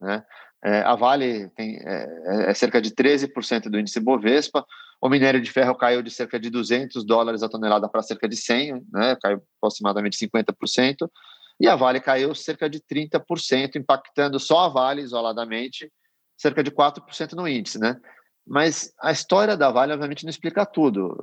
né? 0.00 0.24
É, 0.64 0.80
a 0.82 0.94
Vale 0.94 1.48
tem, 1.56 1.76
é, 1.76 2.06
é, 2.24 2.50
é 2.50 2.54
cerca 2.54 2.80
de 2.80 2.92
13% 2.92 3.68
do 3.68 3.78
índice 3.78 3.98
Bovespa. 3.98 4.64
O 5.00 5.08
minério 5.08 5.40
de 5.40 5.50
ferro 5.50 5.74
caiu 5.74 6.02
de 6.02 6.10
cerca 6.10 6.38
de 6.38 6.48
200 6.48 7.04
dólares 7.04 7.42
a 7.42 7.48
tonelada 7.48 7.88
para 7.88 8.02
cerca 8.02 8.28
de 8.28 8.36
100, 8.36 8.86
né, 8.92 9.16
caiu 9.20 9.42
aproximadamente 9.58 10.16
50%. 10.16 11.10
E 11.58 11.68
a 11.68 11.74
Vale 11.74 12.00
caiu 12.00 12.32
cerca 12.34 12.70
de 12.70 12.80
30%, 12.80 13.76
impactando 13.76 14.38
só 14.38 14.60
a 14.60 14.68
Vale 14.68 15.02
isoladamente 15.02 15.90
cerca 16.36 16.62
de 16.62 16.70
4% 16.70 17.32
no 17.32 17.48
índice. 17.48 17.80
Né? 17.80 18.00
Mas 18.46 18.92
a 19.00 19.10
história 19.10 19.56
da 19.56 19.70
Vale, 19.70 19.92
obviamente, 19.92 20.24
não 20.24 20.30
explica 20.30 20.64
tudo. 20.64 21.16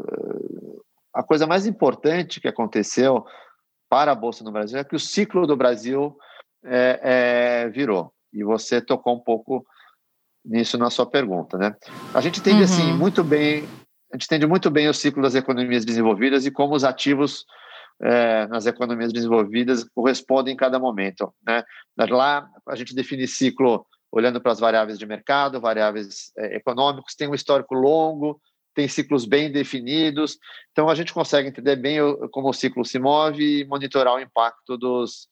A 1.13 1.23
coisa 1.23 1.47
mais 1.47 1.65
importante 1.65 2.41
que 2.41 2.47
aconteceu 2.47 3.25
para 3.89 4.11
a 4.11 4.15
Bolsa 4.15 4.43
no 4.43 4.51
Brasil 4.51 4.77
é 4.77 4.83
que 4.83 4.95
o 4.95 4.99
ciclo 4.99 5.47
do 5.47 5.55
Brasil 5.55 6.15
é, 6.63 6.99
é, 7.01 7.69
virou 7.69 8.13
e 8.33 8.43
você 8.43 8.81
tocou 8.81 9.15
um 9.15 9.19
pouco 9.19 9.65
nisso 10.43 10.77
na 10.77 10.89
sua 10.89 11.05
pergunta, 11.05 11.57
né? 11.57 11.75
A 12.13 12.21
gente 12.21 12.39
entende 12.39 12.63
assim, 12.63 12.83
uhum. 12.83 12.89
assim 12.89 12.97
muito 12.97 13.23
bem, 13.23 13.67
a 14.11 14.15
gente 14.15 14.25
entende 14.25 14.47
muito 14.47 14.69
bem 14.69 14.87
o 14.87 14.93
ciclo 14.93 15.21
das 15.21 15.35
economias 15.35 15.85
desenvolvidas 15.85 16.45
e 16.45 16.51
como 16.51 16.75
os 16.75 16.83
ativos 16.83 17.45
é, 18.01 18.47
nas 18.47 18.65
economias 18.65 19.11
desenvolvidas 19.11 19.83
correspondem 19.83 20.53
em 20.53 20.57
cada 20.57 20.79
momento. 20.79 21.33
Né? 21.45 21.63
Lá 22.09 22.47
a 22.67 22.75
gente 22.75 22.95
define 22.95 23.27
ciclo 23.27 23.85
olhando 24.11 24.41
para 24.41 24.51
as 24.51 24.59
variáveis 24.59 24.97
de 24.97 25.05
mercado, 25.05 25.61
variáveis 25.61 26.31
é, 26.37 26.55
econômicos, 26.55 27.15
tem 27.15 27.27
um 27.27 27.35
histórico 27.35 27.75
longo, 27.75 28.41
tem 28.73 28.87
ciclos 28.87 29.25
bem 29.25 29.51
definidos, 29.51 30.37
então 30.71 30.89
a 30.89 30.95
gente 30.95 31.13
consegue 31.13 31.49
entender 31.49 31.75
bem 31.75 31.99
como 32.31 32.49
o 32.49 32.53
ciclo 32.53 32.85
se 32.85 32.97
move 32.97 33.61
e 33.61 33.65
monitorar 33.65 34.15
o 34.15 34.19
impacto 34.19 34.77
dos, 34.77 35.27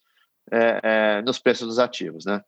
é, 0.51 0.80
é, 0.84 1.22
nos 1.22 1.39
preços 1.39 1.68
dos 1.68 1.80
ativos, 1.80 2.25
né? 2.25 2.42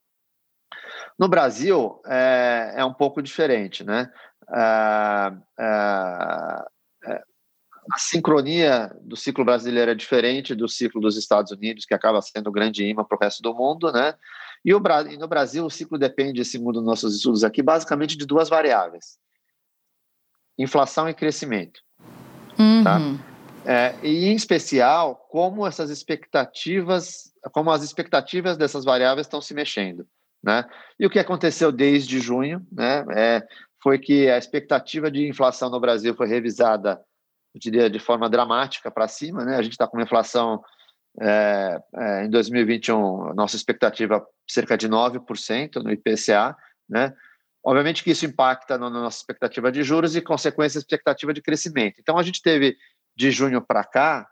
No 1.19 1.27
Brasil 1.27 2.01
é, 2.05 2.75
é 2.77 2.85
um 2.85 2.93
pouco 2.93 3.21
diferente, 3.21 3.83
né? 3.83 4.09
É, 4.55 5.33
é, 5.59 6.65
é, 7.11 7.23
a 7.91 7.97
sincronia 7.97 8.95
do 9.01 9.17
ciclo 9.17 9.43
brasileiro 9.43 9.91
é 9.91 9.95
diferente 9.95 10.55
do 10.55 10.69
ciclo 10.69 11.01
dos 11.01 11.17
Estados 11.17 11.51
Unidos, 11.51 11.85
que 11.85 11.93
acaba 11.93 12.21
sendo 12.21 12.47
o 12.47 12.53
grande 12.53 12.85
imã 12.85 13.03
para 13.03 13.17
o 13.17 13.19
resto 13.19 13.43
do 13.43 13.53
mundo, 13.53 13.91
né? 13.91 14.15
E, 14.63 14.73
o, 14.73 14.81
e 15.09 15.17
no 15.17 15.27
Brasil, 15.27 15.65
o 15.65 15.69
ciclo 15.69 15.97
depende, 15.97 16.45
segundo 16.45 16.81
nossos 16.81 17.15
estudos 17.15 17.43
aqui, 17.43 17.61
basicamente 17.61 18.17
de 18.17 18.25
duas 18.25 18.47
variáveis: 18.47 19.17
inflação 20.57 21.09
e 21.09 21.13
crescimento. 21.13 21.81
Tá? 22.55 22.63
Uhum. 22.63 22.83
Tá? 23.17 23.29
É, 23.65 23.95
e, 24.01 24.25
em 24.27 24.35
especial, 24.35 25.27
como 25.29 25.67
essas 25.67 25.89
expectativas, 25.89 27.33
como 27.51 27.71
as 27.71 27.83
expectativas 27.83 28.55
dessas 28.55 28.85
variáveis 28.85 29.27
estão 29.27 29.41
se 29.41 29.53
mexendo. 29.53 30.07
Né? 30.43 30.65
E 30.99 31.05
o 31.05 31.09
que 31.09 31.19
aconteceu 31.19 31.71
desde 31.71 32.19
junho 32.19 32.65
né, 32.71 33.05
é, 33.11 33.47
foi 33.81 33.99
que 33.99 34.29
a 34.29 34.37
expectativa 34.37 35.11
de 35.11 35.27
inflação 35.27 35.69
no 35.69 35.79
Brasil 35.79 36.15
foi 36.15 36.27
revisada 36.27 37.01
eu 37.53 37.59
diria, 37.59 37.89
de 37.89 37.99
forma 37.99 38.29
dramática 38.29 38.91
para 38.91 39.07
cima. 39.07 39.43
Né? 39.43 39.55
A 39.55 39.61
gente 39.61 39.73
está 39.73 39.87
com 39.87 39.97
uma 39.97 40.03
inflação 40.03 40.63
é, 41.19 41.79
é, 41.95 42.25
em 42.25 42.29
2021, 42.29 43.33
nossa 43.33 43.55
expectativa 43.55 44.25
cerca 44.47 44.77
de 44.77 44.87
9% 44.87 45.75
no 45.77 45.91
IPCA. 45.91 46.55
Né? 46.87 47.13
Obviamente 47.63 48.03
que 48.03 48.11
isso 48.11 48.25
impacta 48.25 48.77
na 48.77 48.89
nossa 48.89 49.17
expectativa 49.17 49.71
de 49.71 49.83
juros 49.83 50.15
e, 50.15 50.21
consequência, 50.21 50.77
expectativa 50.77 51.33
de 51.33 51.41
crescimento. 51.41 51.95
Então, 51.99 52.17
a 52.17 52.23
gente 52.23 52.41
teve 52.41 52.77
de 53.15 53.31
junho 53.31 53.61
para 53.61 53.83
cá, 53.83 54.27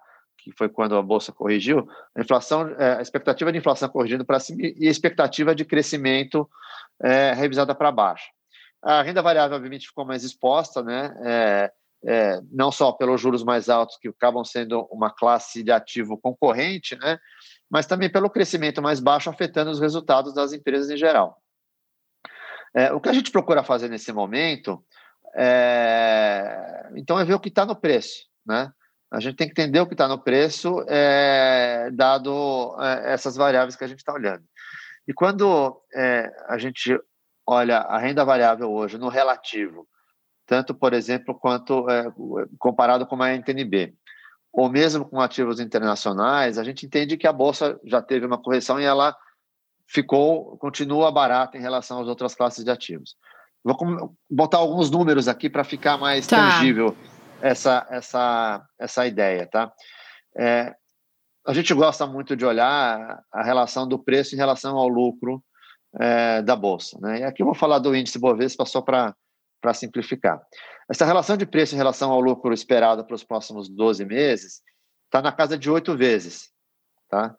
que 0.52 0.58
foi 0.58 0.70
quando 0.70 0.96
a 0.96 1.02
bolsa 1.02 1.32
corrigiu, 1.32 1.88
a 2.16 2.22
inflação, 2.22 2.70
é, 2.80 2.98
a 2.98 3.02
expectativa 3.02 3.52
de 3.52 3.58
inflação 3.58 3.90
corrigindo 3.90 4.26
para 4.26 4.40
cima 4.40 4.62
e 4.62 4.88
a 4.88 4.92
expectativa 4.92 5.54
de 5.54 5.66
crescimento 5.66 6.50
é, 7.04 7.34
revisada 7.34 7.76
para 7.76 7.92
baixo. 7.92 8.26
A 8.82 9.02
renda 9.02 9.22
variável, 9.22 9.58
obviamente, 9.58 9.88
ficou 9.88 10.06
mais 10.06 10.24
exposta, 10.24 10.82
né? 10.82 11.14
É, 11.24 11.72
é, 12.06 12.42
não 12.52 12.72
só 12.72 12.92
pelos 12.92 13.20
juros 13.20 13.44
mais 13.44 13.70
altos, 13.70 13.98
que 13.98 14.08
acabam 14.08 14.44
sendo 14.44 14.82
uma 14.92 15.10
classe 15.10 15.64
de 15.64 15.72
ativo 15.72 16.18
concorrente, 16.18 16.96
né, 16.96 17.18
mas 17.70 17.88
também 17.88 18.10
pelo 18.10 18.30
crescimento 18.30 18.82
mais 18.84 19.00
baixo 19.00 19.30
afetando 19.30 19.72
os 19.72 19.80
resultados 19.80 20.34
das 20.34 20.54
empresas 20.54 20.90
em 20.92 20.98
geral. 20.98 21.42
É, 22.74 22.94
o 22.94 23.02
que 23.02 23.10
a 23.10 23.14
gente 23.14 23.32
procura 23.32 23.64
fazer 23.64 23.90
nesse 23.90 24.14
momento 24.14 24.84
é, 25.36 26.90
então, 26.96 27.20
é 27.20 27.26
ver 27.26 27.34
o 27.34 27.40
que 27.40 27.50
está 27.50 27.66
no 27.66 27.76
preço. 27.76 28.28
Né? 28.46 28.72
A 29.12 29.20
gente 29.20 29.36
tem 29.36 29.48
que 29.48 29.54
entender 29.54 29.80
o 29.80 29.88
que 29.88 29.94
está 29.94 30.08
no 30.08 30.20
preço, 30.20 30.84
é, 30.88 31.90
dado 31.94 32.76
é, 32.80 33.14
essas 33.14 33.36
variáveis 33.36 33.76
que 33.76 33.84
a 33.84 33.88
gente 33.88 34.00
está 34.00 34.14
olhando. 34.14 34.44
E 35.08 35.14
quando 35.14 35.82
é, 35.96 36.30
a 36.48 36.58
gente 36.58 37.00
olha 37.46 37.78
a 37.78 37.98
renda 37.98 38.26
variável 38.26 38.70
hoje 38.72 38.98
no 38.98 39.08
relativo 39.08 39.88
tanto, 40.48 40.74
por 40.74 40.94
exemplo, 40.94 41.36
quanto 41.36 41.88
é, 41.90 42.06
comparado 42.58 43.06
com 43.06 43.22
a 43.22 43.30
NTNB. 43.36 43.94
Ou 44.54 44.70
mesmo 44.70 45.06
com 45.06 45.20
ativos 45.20 45.60
internacionais, 45.60 46.58
a 46.58 46.64
gente 46.64 46.86
entende 46.86 47.18
que 47.18 47.28
a 47.28 47.34
bolsa 47.34 47.78
já 47.84 48.02
teve 48.02 48.26
uma 48.26 48.42
correção 48.42 48.80
e 48.80 48.86
ela 48.86 49.16
ficou, 49.86 50.58
continua 50.58 51.12
barata 51.12 51.58
em 51.58 51.62
relação 51.62 52.02
às 52.02 52.08
outras 52.08 52.34
classes 52.34 52.64
de 52.64 52.72
ativos. 52.72 53.16
Vou 53.64 54.16
botar 54.30 54.58
alguns 54.58 54.90
números 54.90 55.28
aqui 55.28 55.50
para 55.50 55.66
ficar 55.66 55.98
mais 55.98 56.26
tá. 56.26 56.38
tangível 56.38 56.96
essa, 57.42 57.86
essa, 57.90 58.66
essa 58.80 59.08
ideia, 59.08 59.48
tá? 59.48 59.72
É, 60.38 60.76
a 61.46 61.54
gente 61.54 61.74
gosta 61.74 62.06
muito 62.06 62.36
de 62.36 62.46
olhar 62.46 63.24
a 63.32 63.44
relação 63.44 63.88
do 63.88 63.98
preço 63.98 64.36
em 64.36 64.38
relação 64.38 64.78
ao 64.78 64.88
lucro 64.88 65.44
é, 66.00 66.42
da 66.42 66.56
bolsa, 66.56 66.98
né? 67.02 67.20
E 67.20 67.24
aqui 67.24 67.42
eu 67.42 67.46
vou 67.46 67.56
falar 67.56 67.80
do 67.80 67.96
índice 67.96 68.20
Bovespa 68.20 68.66
só 68.66 68.82
para 68.82 69.16
para 69.60 69.74
simplificar. 69.74 70.42
Essa 70.90 71.06
relação 71.06 71.36
de 71.36 71.46
preço 71.46 71.74
em 71.74 71.78
relação 71.78 72.12
ao 72.12 72.22
lucro 72.22 72.54
esperado 72.54 73.04
para 73.04 73.16
os 73.16 73.24
próximos 73.24 73.68
12 73.68 74.06
meses 74.06 74.62
está 75.06 75.22
na 75.22 75.32
casa 75.32 75.58
de 75.58 75.70
oito 75.70 75.98
vezes. 75.98 76.50
Tá? 77.10 77.36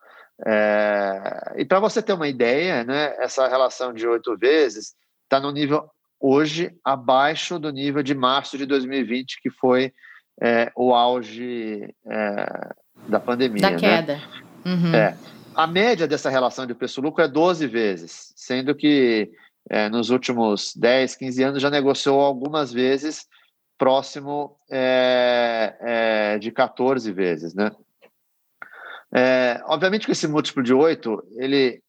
É, 0.47 1.55
e 1.57 1.65
para 1.65 1.81
você 1.81 2.03
ter 2.03 2.13
uma 2.13 2.29
ideia, 2.29 2.85
né, 2.85 3.15
essa 3.19 3.49
relação 3.49 3.93
de 3.93 4.07
oito 4.07 4.37
vezes 4.37 4.95
está 5.25 5.41
no 5.41 5.51
nível 5.51 5.89
hoje 6.21 6.75
abaixo 6.85 7.59
do 7.59 7.71
nível 7.71 8.03
de 8.03 8.15
março 8.15 8.59
de 8.59 8.67
2020, 8.67 9.41
que 9.41 9.51
foi 9.51 9.93
é, 10.41 10.71
o 10.77 10.95
auge 10.95 11.95
é, 12.07 12.75
da 13.09 13.21
pandemia. 13.21 13.63
Da 13.63 13.71
né? 13.71 13.79
queda. 13.79 14.21
Uhum. 14.65 14.95
É. 14.95 15.17
A 15.55 15.67
média 15.67 16.07
dessa 16.07 16.31
relação 16.31 16.67
de 16.67 16.75
preço-lucro 16.75 17.23
é 17.23 17.29
12 17.29 17.67
vezes, 17.67 18.33
sendo 18.37 18.75
que 18.75 19.31
é, 19.69 19.89
nos 19.89 20.11
últimos 20.11 20.75
10, 20.77 21.17
15 21.17 21.43
anos 21.43 21.63
já 21.63 21.71
negociou 21.71 22.21
algumas 22.21 22.73
vezes 22.73 23.27
próximo 23.77 24.57
é, 24.71 25.77
é, 25.81 26.39
de 26.39 26.51
14 26.51 27.13
vezes, 27.13 27.55
né? 27.55 27.71
Obviamente 29.65 30.05
que 30.05 30.13
esse 30.13 30.29
múltiplo 30.29 30.63
de 30.63 30.75
8, 30.75 31.29
ele, 31.39 31.83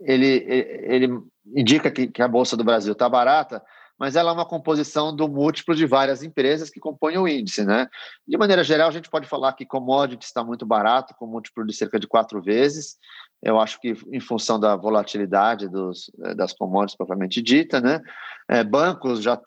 ele, 0.00 0.44
ele 0.86 1.22
indica 1.54 1.90
que, 1.90 2.06
que 2.06 2.22
a 2.22 2.28
Bolsa 2.28 2.56
do 2.56 2.64
Brasil 2.64 2.92
está 2.92 3.08
barata, 3.08 3.62
mas 3.98 4.16
ela 4.16 4.30
é 4.30 4.34
uma 4.34 4.44
composição 4.44 5.14
do 5.14 5.28
múltiplo 5.28 5.74
de 5.74 5.86
várias 5.86 6.24
empresas 6.24 6.68
que 6.68 6.80
compõem 6.80 7.18
o 7.18 7.28
índice, 7.28 7.64
né? 7.64 7.86
De 8.26 8.36
maneira 8.36 8.64
geral, 8.64 8.88
a 8.88 8.92
gente 8.92 9.08
pode 9.08 9.28
falar 9.28 9.52
que 9.52 9.64
commodity 9.64 10.24
está 10.24 10.42
muito 10.42 10.66
barato, 10.66 11.14
com 11.14 11.26
múltiplo 11.26 11.64
de 11.64 11.72
cerca 11.72 12.00
de 12.00 12.08
quatro 12.08 12.42
vezes. 12.42 12.96
Eu 13.40 13.60
acho 13.60 13.80
que 13.80 13.94
em 14.10 14.18
função 14.18 14.58
da 14.58 14.74
volatilidade 14.74 15.68
dos, 15.68 16.10
eh, 16.24 16.34
das 16.34 16.52
commodities 16.52 16.96
propriamente 16.96 17.40
dita, 17.40 17.80
né? 17.80 18.00
É, 18.48 18.64
bancos 18.64 19.22
já 19.22 19.40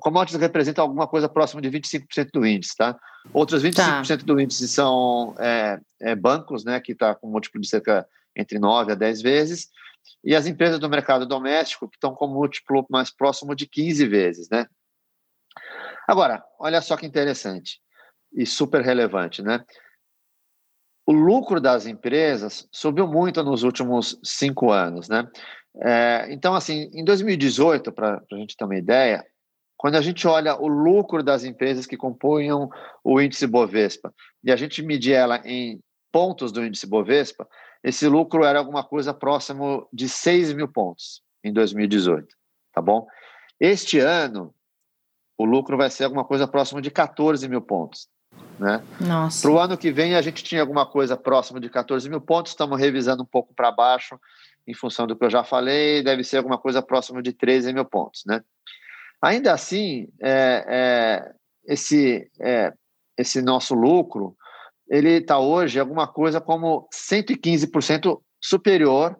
commodities 0.00 0.40
representam 0.40 0.84
alguma 0.84 1.08
coisa 1.08 1.28
próxima 1.28 1.60
de 1.60 1.68
25% 1.68 2.30
do 2.32 2.46
índice, 2.46 2.76
tá? 2.76 2.96
Outros 3.32 3.62
25% 3.62 4.06
tá. 4.06 4.24
do 4.24 4.40
índice 4.40 4.68
são 4.68 5.34
é, 5.38 5.80
é, 6.00 6.14
bancos, 6.14 6.64
né? 6.64 6.78
Que 6.78 6.92
está 6.92 7.14
com 7.14 7.28
múltiplo 7.28 7.60
de 7.60 7.68
cerca 7.68 8.06
entre 8.36 8.58
9 8.58 8.92
a 8.92 8.94
10 8.94 9.20
vezes 9.20 9.68
e 10.24 10.34
as 10.34 10.46
empresas 10.46 10.78
do 10.78 10.88
mercado 10.88 11.26
doméstico 11.26 11.88
que 11.88 11.96
estão 11.96 12.14
com 12.14 12.26
múltiplo 12.26 12.86
mais 12.90 13.10
próximo 13.10 13.54
de 13.54 13.66
15 13.66 14.06
vezes, 14.06 14.48
né? 14.50 14.66
Agora, 16.06 16.42
olha 16.58 16.80
só 16.80 16.96
que 16.96 17.06
interessante 17.06 17.80
e 18.32 18.44
super 18.44 18.82
relevante, 18.82 19.42
né? 19.42 19.64
O 21.06 21.12
lucro 21.12 21.60
das 21.60 21.86
empresas 21.86 22.68
subiu 22.70 23.06
muito 23.06 23.42
nos 23.42 23.62
últimos 23.62 24.18
cinco 24.22 24.70
anos, 24.70 25.08
né? 25.08 25.28
É, 25.82 26.26
então, 26.30 26.54
assim, 26.54 26.90
em 26.92 27.04
2018, 27.04 27.92
para 27.92 28.22
a 28.30 28.36
gente 28.36 28.56
ter 28.56 28.64
uma 28.64 28.76
ideia, 28.76 29.24
quando 29.76 29.96
a 29.96 30.00
gente 30.00 30.26
olha 30.26 30.60
o 30.60 30.68
lucro 30.68 31.22
das 31.22 31.42
empresas 31.42 31.86
que 31.86 31.96
compunham 31.96 32.68
o 33.02 33.20
índice 33.20 33.46
Bovespa 33.46 34.12
e 34.44 34.52
a 34.52 34.56
gente 34.56 34.82
medir 34.82 35.14
ela 35.14 35.40
em 35.44 35.80
pontos 36.12 36.52
do 36.52 36.64
índice 36.64 36.86
Bovespa, 36.86 37.48
esse 37.82 38.06
lucro 38.06 38.44
era 38.44 38.58
alguma 38.58 38.84
coisa 38.84 39.14
próximo 39.14 39.88
de 39.92 40.08
6 40.08 40.52
mil 40.52 40.68
pontos 40.68 41.22
em 41.42 41.52
2018, 41.52 42.26
tá 42.72 42.82
bom? 42.82 43.06
Este 43.58 43.98
ano, 43.98 44.54
o 45.38 45.44
lucro 45.44 45.76
vai 45.76 45.90
ser 45.90 46.04
alguma 46.04 46.24
coisa 46.24 46.46
próximo 46.46 46.80
de 46.80 46.90
14 46.90 47.48
mil 47.48 47.62
pontos. 47.62 48.08
Né? 48.58 48.82
Nossa. 49.00 49.40
Para 49.42 49.50
o 49.50 49.58
ano 49.58 49.78
que 49.78 49.90
vem, 49.90 50.14
a 50.14 50.22
gente 50.22 50.44
tinha 50.44 50.60
alguma 50.60 50.84
coisa 50.84 51.16
próximo 51.16 51.58
de 51.58 51.70
14 51.70 52.08
mil 52.08 52.20
pontos, 52.20 52.52
estamos 52.52 52.78
revisando 52.78 53.22
um 53.22 53.26
pouco 53.26 53.54
para 53.54 53.72
baixo, 53.72 54.20
em 54.66 54.74
função 54.74 55.06
do 55.06 55.16
que 55.16 55.24
eu 55.24 55.30
já 55.30 55.42
falei, 55.42 56.02
deve 56.02 56.22
ser 56.22 56.36
alguma 56.36 56.58
coisa 56.58 56.82
próximo 56.82 57.22
de 57.22 57.32
13 57.32 57.72
mil 57.72 57.84
pontos. 57.84 58.22
Né? 58.26 58.42
Ainda 59.22 59.52
assim, 59.52 60.08
é, 60.20 60.64
é, 60.68 61.32
esse, 61.66 62.30
é, 62.38 62.72
esse 63.16 63.40
nosso 63.40 63.74
lucro 63.74 64.36
ele 64.90 65.18
está 65.18 65.38
hoje 65.38 65.78
alguma 65.78 66.08
coisa 66.08 66.40
como 66.40 66.88
115% 66.92 68.20
superior 68.42 69.16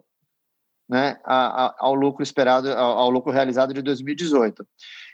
né, 0.89 1.17
ao 1.25 1.95
lucro 1.95 2.21
esperado, 2.21 2.69
ao, 2.73 3.09
lucro 3.09 3.31
realizado 3.31 3.73
de 3.73 3.81
2018. 3.81 4.67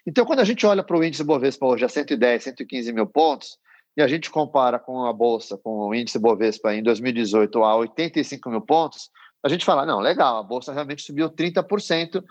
Então, 0.08 0.26
quando 0.26 0.40
a 0.40 0.44
gente 0.44 0.66
olha 0.66 0.84
para 0.84 0.98
o 0.98 1.04
índice 1.04 1.24
Bovespa 1.24 1.68
hoje 1.68 1.86
a 1.86 1.90
110, 1.90 2.46
115 2.46 2.92
mil 2.92 3.06
pontos, 3.06 3.60
e 3.96 4.02
a 4.02 4.08
gente 4.08 4.32
compara 4.32 4.80
com 4.80 5.06
a 5.06 5.14
Bolsa, 5.14 5.56
com 5.58 5.88
o 5.88 5.94
índice 5.94 6.18
Bovespa 6.18 6.74
em 6.74 6.82
2018 6.82 7.64
a 7.64 7.76
85 7.76 8.50
mil 8.50 8.62
pontos, 8.62 9.12
a 9.44 9.50
gente 9.50 9.64
fala, 9.64 9.86
não, 9.86 10.00
legal, 10.00 10.38
a 10.38 10.44
Bolsa 10.44 10.74
realmente 10.74 11.04
subiu 11.04 11.30
30% 11.30 12.24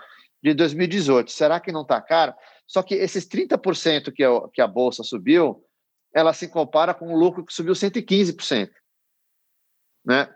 de 0.42 0.54
2018. 0.54 1.30
Será 1.30 1.60
que 1.60 1.70
não 1.70 1.82
está 1.82 2.00
caro? 2.00 2.34
Só 2.66 2.82
que 2.82 2.94
esses 2.94 3.28
30% 3.28 4.12
que 4.12 4.24
a, 4.24 4.30
que 4.52 4.60
a 4.60 4.66
Bolsa 4.66 5.04
subiu 5.04 5.62
ela 6.14 6.32
se 6.32 6.48
compara 6.48 6.94
com 6.94 7.12
um 7.12 7.16
lucro 7.16 7.44
que 7.44 7.52
subiu 7.52 7.74
115%. 7.74 8.70
Né? 10.04 10.28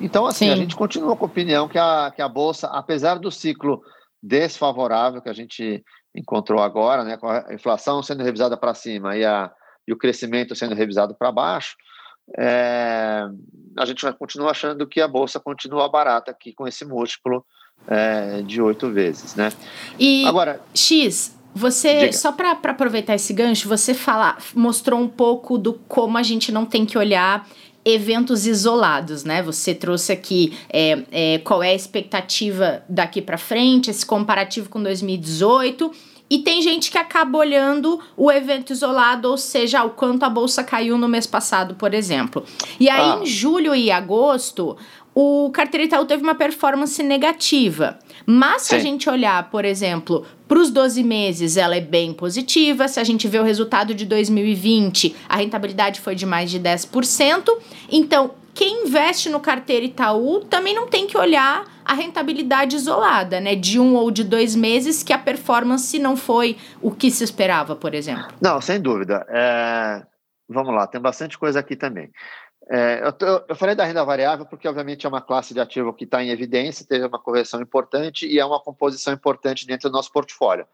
Então, 0.00 0.26
assim, 0.26 0.46
Sim. 0.46 0.52
a 0.52 0.56
gente 0.56 0.74
continua 0.74 1.16
com 1.16 1.24
a 1.24 1.28
opinião 1.28 1.68
que 1.68 1.78
a, 1.78 2.10
que 2.14 2.22
a 2.22 2.28
Bolsa, 2.28 2.68
apesar 2.68 3.18
do 3.18 3.30
ciclo 3.30 3.82
desfavorável 4.22 5.20
que 5.20 5.28
a 5.28 5.34
gente 5.34 5.84
encontrou 6.14 6.60
agora, 6.60 7.04
né, 7.04 7.16
com 7.16 7.28
a 7.28 7.54
inflação 7.54 8.02
sendo 8.02 8.22
revisada 8.22 8.56
para 8.56 8.74
cima 8.74 9.16
e, 9.16 9.24
a, 9.24 9.50
e 9.86 9.92
o 9.92 9.96
crescimento 9.96 10.56
sendo 10.56 10.74
revisado 10.74 11.14
para 11.14 11.30
baixo, 11.30 11.76
é, 12.38 13.24
a 13.78 13.84
gente 13.84 14.02
vai 14.02 14.12
continuar 14.12 14.50
achando 14.50 14.86
que 14.86 15.00
a 15.00 15.08
Bolsa 15.08 15.40
continua 15.40 15.88
barata 15.88 16.30
aqui 16.30 16.52
com 16.52 16.66
esse 16.66 16.84
múltiplo 16.84 17.44
é, 17.86 18.42
de 18.42 18.60
oito 18.60 18.90
vezes, 18.90 19.34
né? 19.34 19.50
E, 19.98 20.26
Agora, 20.26 20.60
X, 20.74 21.38
você, 21.54 22.00
Diga. 22.00 22.12
só 22.12 22.32
para 22.32 22.52
aproveitar 22.52 23.14
esse 23.14 23.32
gancho, 23.32 23.68
você 23.68 23.94
fala, 23.94 24.36
mostrou 24.54 25.00
um 25.00 25.08
pouco 25.08 25.58
do 25.58 25.74
como 25.88 26.16
a 26.16 26.22
gente 26.22 26.52
não 26.52 26.64
tem 26.64 26.86
que 26.86 26.96
olhar 26.96 27.46
eventos 27.84 28.46
isolados, 28.46 29.24
né? 29.24 29.42
Você 29.42 29.74
trouxe 29.74 30.12
aqui 30.12 30.56
é, 30.68 31.02
é, 31.10 31.38
qual 31.38 31.62
é 31.62 31.70
a 31.70 31.74
expectativa 31.74 32.82
daqui 32.88 33.22
para 33.22 33.38
frente, 33.38 33.90
esse 33.90 34.04
comparativo 34.04 34.68
com 34.68 34.82
2018. 34.82 35.90
E 36.28 36.38
tem 36.38 36.62
gente 36.62 36.92
que 36.92 36.98
acaba 36.98 37.38
olhando 37.38 37.98
o 38.16 38.30
evento 38.30 38.72
isolado, 38.72 39.28
ou 39.28 39.36
seja, 39.36 39.82
o 39.82 39.90
quanto 39.90 40.22
a 40.22 40.30
bolsa 40.30 40.62
caiu 40.62 40.96
no 40.96 41.08
mês 41.08 41.26
passado, 41.26 41.74
por 41.74 41.92
exemplo. 41.92 42.44
E 42.78 42.88
aí, 42.88 43.10
ah. 43.10 43.18
em 43.20 43.26
julho 43.26 43.74
e 43.74 43.90
agosto, 43.90 44.76
o 45.14 45.50
Carteira 45.50 45.84
Itaú 45.84 46.04
teve 46.04 46.22
uma 46.22 46.34
performance 46.34 47.02
negativa. 47.02 47.98
Mas 48.24 48.62
Sim. 48.62 48.68
se 48.68 48.74
a 48.74 48.78
gente 48.78 49.10
olhar, 49.10 49.50
por 49.50 49.64
exemplo, 49.64 50.24
para 50.46 50.58
os 50.58 50.70
12 50.70 51.02
meses, 51.02 51.56
ela 51.56 51.76
é 51.76 51.80
bem 51.80 52.12
positiva. 52.12 52.86
Se 52.88 53.00
a 53.00 53.04
gente 53.04 53.26
vê 53.26 53.38
o 53.38 53.42
resultado 53.42 53.94
de 53.94 54.04
2020, 54.04 55.16
a 55.28 55.36
rentabilidade 55.36 56.00
foi 56.00 56.14
de 56.14 56.26
mais 56.26 56.50
de 56.50 56.60
10%. 56.60 57.48
Então, 57.90 58.32
quem 58.54 58.84
investe 58.84 59.28
no 59.28 59.40
carteira 59.40 59.86
Itaú 59.86 60.40
também 60.40 60.74
não 60.74 60.86
tem 60.86 61.06
que 61.06 61.16
olhar 61.16 61.64
a 61.84 61.94
rentabilidade 61.94 62.76
isolada, 62.76 63.40
né? 63.40 63.54
De 63.54 63.80
um 63.80 63.94
ou 63.94 64.10
de 64.10 64.22
dois 64.22 64.54
meses, 64.54 65.02
que 65.02 65.12
a 65.12 65.18
performance 65.18 65.98
não 65.98 66.16
foi 66.16 66.56
o 66.80 66.90
que 66.90 67.10
se 67.10 67.24
esperava, 67.24 67.74
por 67.74 67.94
exemplo. 67.94 68.28
Não, 68.40 68.60
sem 68.60 68.80
dúvida. 68.80 69.24
É... 69.28 70.02
Vamos 70.48 70.74
lá, 70.74 70.86
tem 70.86 71.00
bastante 71.00 71.38
coisa 71.38 71.60
aqui 71.60 71.76
também. 71.76 72.10
É, 72.72 73.02
eu, 73.02 73.44
eu, 73.48 73.56
falei 73.56 73.74
da 73.74 73.84
renda 73.84 74.04
variável 74.04 74.46
porque, 74.46 74.68
obviamente, 74.68 75.04
é 75.04 75.08
uma 75.08 75.20
classe 75.20 75.52
de 75.52 75.58
ativo 75.58 75.92
que 75.92 76.04
está 76.04 76.22
em 76.22 76.30
evidência, 76.30 76.86
teve 76.86 77.04
uma 77.04 77.18
correção 77.18 77.60
importante 77.60 78.28
e 78.28 78.38
é 78.38 78.44
uma 78.44 78.60
composição 78.60 79.12
importante 79.12 79.66
dentro 79.66 79.90
do 79.90 79.92
nosso 79.92 80.12
portfólio. 80.12 80.64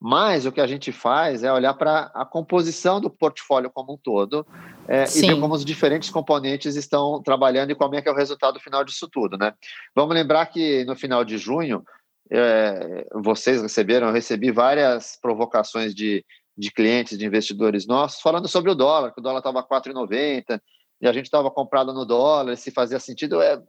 Mas 0.00 0.46
o 0.46 0.52
que 0.52 0.60
a 0.60 0.66
gente 0.66 0.92
faz 0.92 1.42
é 1.42 1.52
olhar 1.52 1.74
para 1.74 2.12
a 2.14 2.24
composição 2.24 3.00
do 3.00 3.10
portfólio 3.10 3.68
como 3.68 3.94
um 3.94 3.96
todo 3.96 4.46
é, 4.86 5.04
e 5.04 5.20
ver 5.22 5.40
como 5.40 5.54
os 5.54 5.64
diferentes 5.64 6.08
componentes 6.08 6.76
estão 6.76 7.20
trabalhando 7.20 7.72
e 7.72 7.74
como 7.74 7.96
é 7.96 8.02
que 8.02 8.08
é 8.08 8.12
o 8.12 8.16
resultado 8.16 8.60
final 8.60 8.84
disso 8.84 9.08
tudo. 9.08 9.36
Né? 9.36 9.52
Vamos 9.92 10.14
lembrar 10.14 10.46
que 10.46 10.84
no 10.84 10.94
final 10.94 11.24
de 11.24 11.36
junho, 11.36 11.82
é, 12.30 13.08
vocês 13.12 13.60
receberam, 13.60 14.06
eu 14.06 14.12
recebi 14.12 14.52
várias 14.52 15.18
provocações 15.20 15.92
de, 15.92 16.24
de 16.56 16.70
clientes, 16.70 17.18
de 17.18 17.26
investidores 17.26 17.88
nossos, 17.88 18.20
falando 18.20 18.46
sobre 18.46 18.70
o 18.70 18.74
dólar, 18.74 19.12
que 19.12 19.20
o 19.20 19.22
dólar 19.22 19.38
estava 19.38 19.66
4,90 19.66 20.60
e 21.04 21.08
a 21.08 21.12
gente 21.12 21.26
estava 21.26 21.50
comprado 21.50 21.92
no 21.92 22.06
dólar, 22.06 22.56
se 22.56 22.70
fazia 22.70 22.98
sentido, 22.98 23.40
é, 23.42 23.60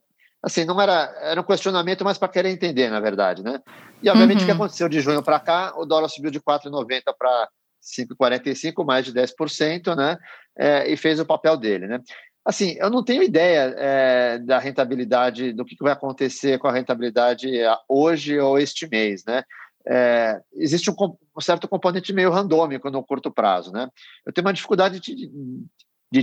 assim, 0.41 0.63
não 0.63 0.79
era, 0.79 1.13
era 1.21 1.41
um 1.41 1.43
questionamento 1.43 2.05
mais 2.05 2.17
para 2.17 2.29
querer 2.29 2.49
entender, 2.49 2.89
na 2.89 3.01
verdade, 3.01 3.43
né? 3.43 3.61
E 4.01 4.09
obviamente 4.09 4.37
uhum. 4.37 4.43
o 4.43 4.45
que 4.45 4.51
uhum. 4.51 4.57
aconteceu 4.57 4.87
de 4.87 5.01
junho 5.01 5.21
para 5.21 5.39
cá, 5.39 5.73
o 5.75 5.85
dólar 5.85 6.07
subiu 6.07 6.31
de 6.31 6.39
4,90 6.39 7.01
para 7.17 7.49
5,45, 7.83 8.85
mais 8.85 9.05
de 9.05 9.13
10%, 9.13 9.95
né? 9.97 10.17
É, 10.57 10.89
e 10.89 10.95
fez 10.95 11.19
o 11.19 11.25
papel 11.25 11.57
dele, 11.57 11.87
né? 11.87 11.99
Assim, 12.45 12.77
eu 12.79 12.89
não 12.89 13.03
tenho 13.03 13.21
ideia 13.21 13.73
é, 13.77 14.37
da 14.37 14.57
rentabilidade, 14.57 15.51
do 15.51 15.65
que 15.65 15.75
vai 15.81 15.91
acontecer 15.91 16.57
com 16.57 16.67
a 16.69 16.71
rentabilidade 16.71 17.59
é, 17.59 17.75
hoje 17.89 18.39
ou 18.39 18.57
este 18.57 18.87
mês, 18.87 19.25
né? 19.25 19.43
É, 19.87 20.39
existe 20.53 20.89
um, 20.89 20.95
um, 21.37 21.41
certo 21.41 21.67
componente 21.67 22.13
meio 22.13 22.31
randômico 22.31 22.89
no 22.89 23.03
curto 23.03 23.29
prazo, 23.29 23.73
né? 23.73 23.89
Eu 24.25 24.31
tenho 24.31 24.47
uma 24.47 24.53
dificuldade 24.53 24.99
de, 24.99 25.29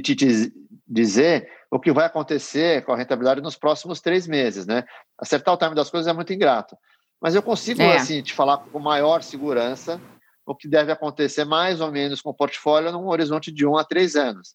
de 0.00 0.14
te 0.14 0.52
dizer 0.86 1.48
o 1.70 1.80
que 1.80 1.92
vai 1.92 2.06
acontecer 2.06 2.84
com 2.84 2.92
a 2.92 2.96
rentabilidade 2.96 3.40
nos 3.40 3.56
próximos 3.56 4.00
três 4.00 4.26
meses, 4.26 4.66
né? 4.66 4.84
Acertar 5.18 5.54
o 5.54 5.56
time 5.56 5.74
das 5.74 5.90
coisas 5.90 6.06
é 6.06 6.12
muito 6.12 6.32
ingrato. 6.32 6.76
Mas 7.20 7.34
eu 7.34 7.42
consigo, 7.42 7.80
é. 7.80 7.96
assim, 7.96 8.22
te 8.22 8.34
falar 8.34 8.58
com 8.58 8.78
maior 8.78 9.22
segurança 9.22 10.00
o 10.44 10.54
que 10.54 10.68
deve 10.68 10.90
acontecer 10.90 11.44
mais 11.44 11.80
ou 11.80 11.90
menos 11.90 12.20
com 12.20 12.30
o 12.30 12.34
portfólio 12.34 12.90
num 12.90 13.06
horizonte 13.06 13.52
de 13.52 13.64
um 13.64 13.76
a 13.76 13.84
três 13.84 14.16
anos. 14.16 14.54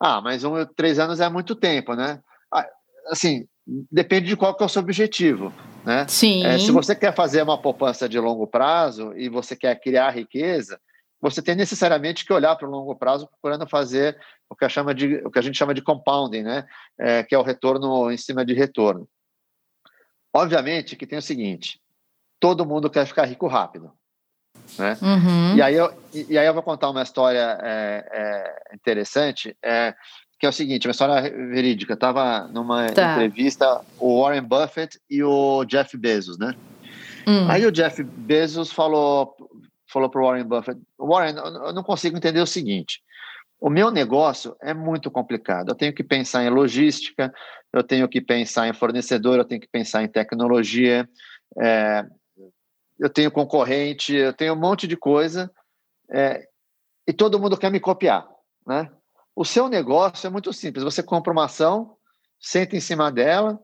Ah, 0.00 0.20
mas 0.20 0.44
um 0.44 0.64
três 0.64 0.98
anos 0.98 1.20
é 1.20 1.28
muito 1.28 1.54
tempo, 1.54 1.94
né? 1.94 2.20
Ah, 2.52 2.66
assim, 3.08 3.46
depende 3.92 4.28
de 4.28 4.36
qual 4.36 4.56
que 4.56 4.62
é 4.62 4.66
o 4.66 4.68
seu 4.68 4.80
objetivo, 4.80 5.52
né? 5.84 6.06
Sim. 6.08 6.44
É, 6.44 6.58
se 6.58 6.70
você 6.72 6.96
quer 6.96 7.14
fazer 7.14 7.42
uma 7.42 7.60
poupança 7.60 8.08
de 8.08 8.18
longo 8.18 8.46
prazo 8.46 9.12
e 9.14 9.28
você 9.28 9.54
quer 9.54 9.78
criar 9.78 10.10
riqueza, 10.10 10.80
você 11.20 11.42
tem 11.42 11.54
necessariamente 11.54 12.24
que 12.24 12.32
olhar 12.32 12.56
para 12.56 12.66
o 12.66 12.70
longo 12.70 12.96
prazo 12.96 13.26
procurando 13.26 13.68
fazer 13.68 14.18
o 14.48 14.56
que, 14.56 14.64
a, 14.64 14.68
chama 14.68 14.94
de, 14.94 15.16
o 15.24 15.30
que 15.30 15.38
a 15.38 15.42
gente 15.42 15.58
chama 15.58 15.74
de 15.74 15.82
compounding, 15.82 16.42
né? 16.42 16.66
É, 16.98 17.22
que 17.22 17.34
é 17.34 17.38
o 17.38 17.42
retorno 17.42 18.10
em 18.10 18.16
cima 18.16 18.44
de 18.44 18.54
retorno. 18.54 19.08
Obviamente 20.34 20.96
que 20.96 21.06
tem 21.06 21.18
o 21.18 21.22
seguinte, 21.22 21.80
todo 22.38 22.66
mundo 22.66 22.88
quer 22.88 23.06
ficar 23.06 23.26
rico 23.26 23.46
rápido. 23.46 23.92
Né? 24.78 24.96
Uhum. 25.02 25.56
E, 25.56 25.62
aí 25.62 25.74
eu, 25.74 25.92
e 26.14 26.38
aí 26.38 26.46
eu 26.46 26.54
vou 26.54 26.62
contar 26.62 26.90
uma 26.90 27.02
história 27.02 27.58
é, 27.62 28.08
é, 28.12 28.74
interessante, 28.74 29.56
é, 29.62 29.94
que 30.38 30.46
é 30.46 30.48
o 30.48 30.52
seguinte, 30.52 30.86
uma 30.86 30.92
história 30.92 31.22
verídica. 31.22 31.94
Estava 31.94 32.48
numa 32.48 32.90
tá. 32.92 33.12
entrevista 33.12 33.80
o 33.98 34.22
Warren 34.22 34.42
Buffett 34.42 34.98
e 35.08 35.22
o 35.22 35.64
Jeff 35.64 35.96
Bezos, 35.96 36.38
né? 36.38 36.54
Hum. 37.26 37.50
Aí 37.50 37.66
o 37.66 37.72
Jeff 37.72 38.02
Bezos 38.02 38.72
falou 38.72 39.36
falou 39.90 40.08
para 40.08 40.20
o 40.20 40.24
Warren 40.24 40.44
Buffett: 40.44 40.80
Warren, 40.98 41.36
eu 41.36 41.72
não 41.72 41.82
consigo 41.82 42.16
entender 42.16 42.40
o 42.40 42.46
seguinte. 42.46 43.02
O 43.60 43.68
meu 43.68 43.90
negócio 43.90 44.56
é 44.62 44.72
muito 44.72 45.10
complicado. 45.10 45.68
Eu 45.68 45.74
tenho 45.74 45.92
que 45.92 46.02
pensar 46.02 46.42
em 46.44 46.48
logística, 46.48 47.32
eu 47.72 47.82
tenho 47.82 48.08
que 48.08 48.20
pensar 48.20 48.68
em 48.68 48.72
fornecedor, 48.72 49.36
eu 49.38 49.44
tenho 49.44 49.60
que 49.60 49.68
pensar 49.68 50.02
em 50.02 50.08
tecnologia, 50.08 51.06
é, 51.60 52.06
eu 52.98 53.10
tenho 53.10 53.30
concorrente, 53.30 54.14
eu 54.14 54.32
tenho 54.32 54.54
um 54.54 54.58
monte 54.58 54.86
de 54.86 54.96
coisa 54.96 55.50
é, 56.10 56.46
e 57.06 57.12
todo 57.12 57.38
mundo 57.38 57.56
quer 57.56 57.70
me 57.70 57.80
copiar, 57.80 58.26
né? 58.66 58.90
O 59.36 59.44
seu 59.44 59.68
negócio 59.68 60.26
é 60.26 60.30
muito 60.30 60.52
simples. 60.52 60.82
Você 60.82 61.02
compra 61.02 61.32
uma 61.32 61.44
ação, 61.44 61.96
senta 62.38 62.76
em 62.76 62.80
cima 62.80 63.12
dela, 63.12 63.60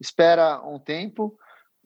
espera 0.00 0.60
um 0.60 0.78
tempo 0.78 1.36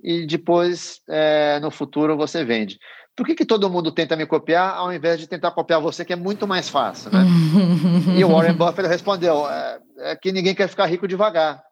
e 0.02 0.26
depois, 0.26 1.00
é, 1.08 1.60
no 1.60 1.70
futuro, 1.70 2.16
você 2.16 2.44
vende 2.44 2.78
por 3.14 3.26
que, 3.26 3.34
que 3.34 3.44
todo 3.44 3.68
mundo 3.68 3.92
tenta 3.92 4.16
me 4.16 4.26
copiar 4.26 4.74
ao 4.74 4.92
invés 4.92 5.20
de 5.20 5.26
tentar 5.26 5.50
copiar 5.50 5.80
você, 5.80 6.04
que 6.04 6.12
é 6.12 6.16
muito 6.16 6.46
mais 6.46 6.68
fácil, 6.68 7.10
né? 7.10 7.24
e 8.16 8.24
o 8.24 8.28
Warren 8.30 8.54
Buffett 8.54 8.88
respondeu, 8.88 9.48
é, 9.48 9.80
é, 9.98 10.16
que 10.16 10.32
ninguém 10.32 10.54
quer 10.54 10.68
ficar 10.68 10.86
rico 10.86 11.06
devagar. 11.06 11.62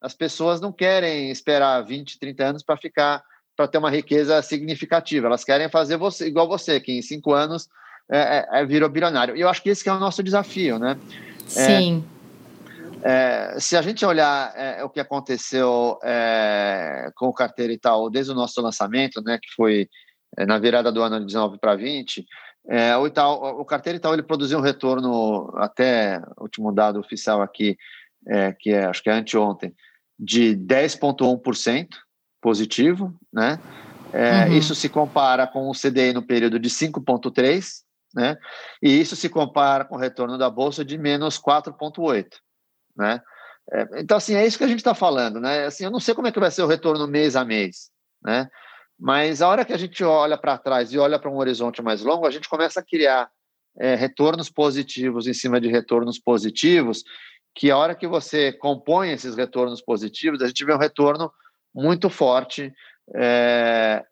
As 0.00 0.14
pessoas 0.14 0.60
não 0.60 0.72
querem 0.72 1.30
esperar 1.30 1.80
20, 1.82 2.18
30 2.18 2.44
anos 2.44 2.62
para 2.62 2.76
ficar, 2.76 3.22
para 3.56 3.66
ter 3.66 3.78
uma 3.78 3.90
riqueza 3.90 4.40
significativa. 4.42 5.26
Elas 5.26 5.44
querem 5.44 5.68
fazer 5.68 5.96
você 5.96 6.26
igual 6.26 6.48
você, 6.48 6.78
que 6.80 6.92
em 6.92 7.02
cinco 7.02 7.32
anos 7.32 7.68
é, 8.10 8.18
é, 8.38 8.60
é 8.60 8.66
virou 8.66 8.88
bilionário. 8.88 9.36
E 9.36 9.40
eu 9.40 9.48
acho 9.48 9.62
que 9.62 9.70
esse 9.70 9.82
que 9.82 9.88
é 9.88 9.92
o 9.92 9.98
nosso 9.98 10.22
desafio, 10.22 10.78
né? 10.78 10.98
É, 11.56 11.78
Sim. 11.78 12.04
É, 13.02 13.56
se 13.58 13.76
a 13.76 13.82
gente 13.82 14.04
olhar 14.04 14.52
é, 14.54 14.84
o 14.84 14.90
que 14.90 15.00
aconteceu 15.00 15.98
é, 16.02 17.10
com 17.14 17.28
o 17.28 17.32
carteira 17.32 17.72
e 17.72 17.78
tal, 17.78 18.10
desde 18.10 18.32
o 18.32 18.34
nosso 18.34 18.60
lançamento, 18.60 19.22
né, 19.22 19.38
que 19.40 19.48
foi 19.54 19.88
na 20.46 20.58
virada 20.58 20.90
do 20.92 21.02
ano 21.02 21.20
de 21.20 21.26
19 21.26 21.58
para 21.58 21.76
20, 21.76 22.26
é, 22.68 22.96
o, 22.96 23.06
Itaú, 23.06 23.60
o 23.60 23.64
carteiro 23.64 23.96
Itaú 23.96 24.12
ele 24.12 24.22
produziu 24.22 24.58
um 24.58 24.62
retorno, 24.62 25.52
até 25.56 26.20
o 26.36 26.42
último 26.42 26.72
dado 26.72 27.00
oficial 27.00 27.42
aqui, 27.42 27.76
é, 28.26 28.52
que 28.52 28.70
é, 28.70 28.84
acho 28.84 29.02
que 29.02 29.10
é 29.10 29.12
anteontem, 29.12 29.74
de 30.18 30.54
10,1% 30.56 31.88
positivo, 32.40 33.14
né? 33.32 33.58
É, 34.12 34.46
uhum. 34.46 34.52
Isso 34.54 34.74
se 34.74 34.88
compara 34.88 35.46
com 35.46 35.68
o 35.68 35.72
CDI 35.72 36.12
no 36.12 36.22
período 36.22 36.58
de 36.58 36.68
5,3%, 36.68 37.82
né? 38.14 38.36
E 38.82 39.00
isso 39.00 39.14
se 39.14 39.28
compara 39.28 39.84
com 39.84 39.94
o 39.94 39.98
retorno 39.98 40.36
da 40.36 40.50
Bolsa 40.50 40.84
de 40.84 40.98
menos 40.98 41.40
4,8%, 41.40 42.26
né? 42.96 43.22
É, 43.72 44.00
então, 44.00 44.16
assim, 44.16 44.34
é 44.34 44.44
isso 44.44 44.58
que 44.58 44.64
a 44.64 44.68
gente 44.68 44.78
está 44.78 44.94
falando, 44.94 45.40
né? 45.40 45.66
Assim, 45.66 45.84
eu 45.84 45.90
não 45.90 46.00
sei 46.00 46.14
como 46.14 46.26
é 46.26 46.32
que 46.32 46.40
vai 46.40 46.50
ser 46.50 46.62
o 46.62 46.66
retorno 46.66 47.06
mês 47.06 47.36
a 47.36 47.44
mês, 47.44 47.90
né? 48.22 48.50
Mas 49.00 49.40
a 49.40 49.48
hora 49.48 49.64
que 49.64 49.72
a 49.72 49.78
gente 49.78 50.04
olha 50.04 50.36
para 50.36 50.58
trás 50.58 50.92
e 50.92 50.98
olha 50.98 51.18
para 51.18 51.30
um 51.30 51.38
horizonte 51.38 51.80
mais 51.80 52.02
longo, 52.02 52.26
a 52.26 52.30
gente 52.30 52.48
começa 52.48 52.80
a 52.80 52.84
criar 52.84 53.30
é, 53.78 53.94
retornos 53.94 54.50
positivos 54.50 55.26
em 55.26 55.32
cima 55.32 55.58
de 55.58 55.68
retornos 55.68 56.18
positivos, 56.18 57.02
que 57.54 57.70
a 57.70 57.78
hora 57.78 57.94
que 57.94 58.06
você 58.06 58.52
compõe 58.52 59.10
esses 59.10 59.34
retornos 59.34 59.80
positivos, 59.80 60.42
a 60.42 60.46
gente 60.46 60.64
vê 60.66 60.74
um 60.74 60.78
retorno 60.78 61.32
muito 61.74 62.10
forte 62.10 62.72
é, 63.14 64.04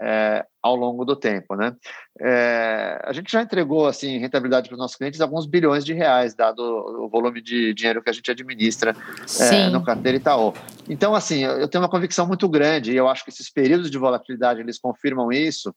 ao 0.68 0.76
longo 0.76 1.04
do 1.04 1.16
tempo, 1.16 1.54
né? 1.54 1.74
É, 2.20 3.00
a 3.04 3.12
gente 3.12 3.30
já 3.30 3.42
entregou 3.42 3.86
assim 3.86 4.18
rentabilidade 4.18 4.68
para 4.68 4.74
os 4.74 4.78
nossos 4.78 4.96
clientes 4.96 5.20
alguns 5.20 5.46
bilhões 5.46 5.84
de 5.84 5.92
reais, 5.92 6.34
dado 6.34 6.60
o 6.60 7.08
volume 7.08 7.40
de 7.40 7.74
dinheiro 7.74 8.02
que 8.02 8.10
a 8.10 8.12
gente 8.12 8.30
administra 8.30 8.94
é, 9.40 9.68
no 9.70 9.82
carteira 9.82 10.18
Itaú. 10.18 10.52
Então, 10.88 11.14
assim, 11.14 11.44
eu 11.44 11.68
tenho 11.68 11.82
uma 11.82 11.90
convicção 11.90 12.26
muito 12.26 12.48
grande 12.48 12.92
e 12.92 12.96
eu 12.96 13.08
acho 13.08 13.24
que 13.24 13.30
esses 13.30 13.50
períodos 13.50 13.90
de 13.90 13.98
volatilidade 13.98 14.60
eles 14.60 14.78
confirmam 14.78 15.32
isso, 15.32 15.74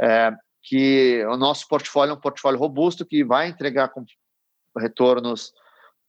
é, 0.00 0.32
que 0.62 1.24
o 1.26 1.36
nosso 1.36 1.66
portfólio 1.68 2.12
é 2.12 2.14
um 2.14 2.20
portfólio 2.20 2.58
robusto 2.58 3.06
que 3.06 3.24
vai 3.24 3.48
entregar 3.48 3.88
com 3.88 4.04
retornos 4.78 5.52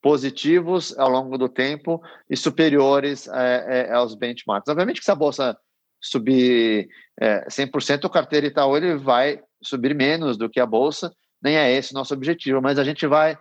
positivos 0.02 0.98
ao 0.98 1.10
longo 1.10 1.38
do 1.38 1.50
tempo 1.50 2.02
e 2.30 2.36
superiores 2.36 3.28
é, 3.28 3.88
é, 3.90 3.94
aos 3.94 4.16
benchmarks. 4.16 4.70
Obviamente 4.70 5.00
que 5.00 5.06
se 5.06 5.12
a 5.12 5.16
bolsa 5.16 5.58
subir 6.02 6.90
é, 7.20 7.46
100%, 7.48 8.06
o 8.06 8.10
carteira 8.10 8.48
Itaú 8.48 8.78
ele 8.78 8.96
vai 8.96 9.42
subir 9.62 9.94
menos 9.94 10.38
do 10.38 10.50
que 10.50 10.60
a 10.60 10.66
bolsa, 10.66 11.14
nem 11.42 11.58
é 11.58 11.72
esse 11.72 11.92
o 11.92 11.96
nosso 11.96 12.14
objetivo, 12.14 12.62
mas 12.62 12.80
a 12.80 12.84
gente 12.84 13.06
vai, 13.06 13.38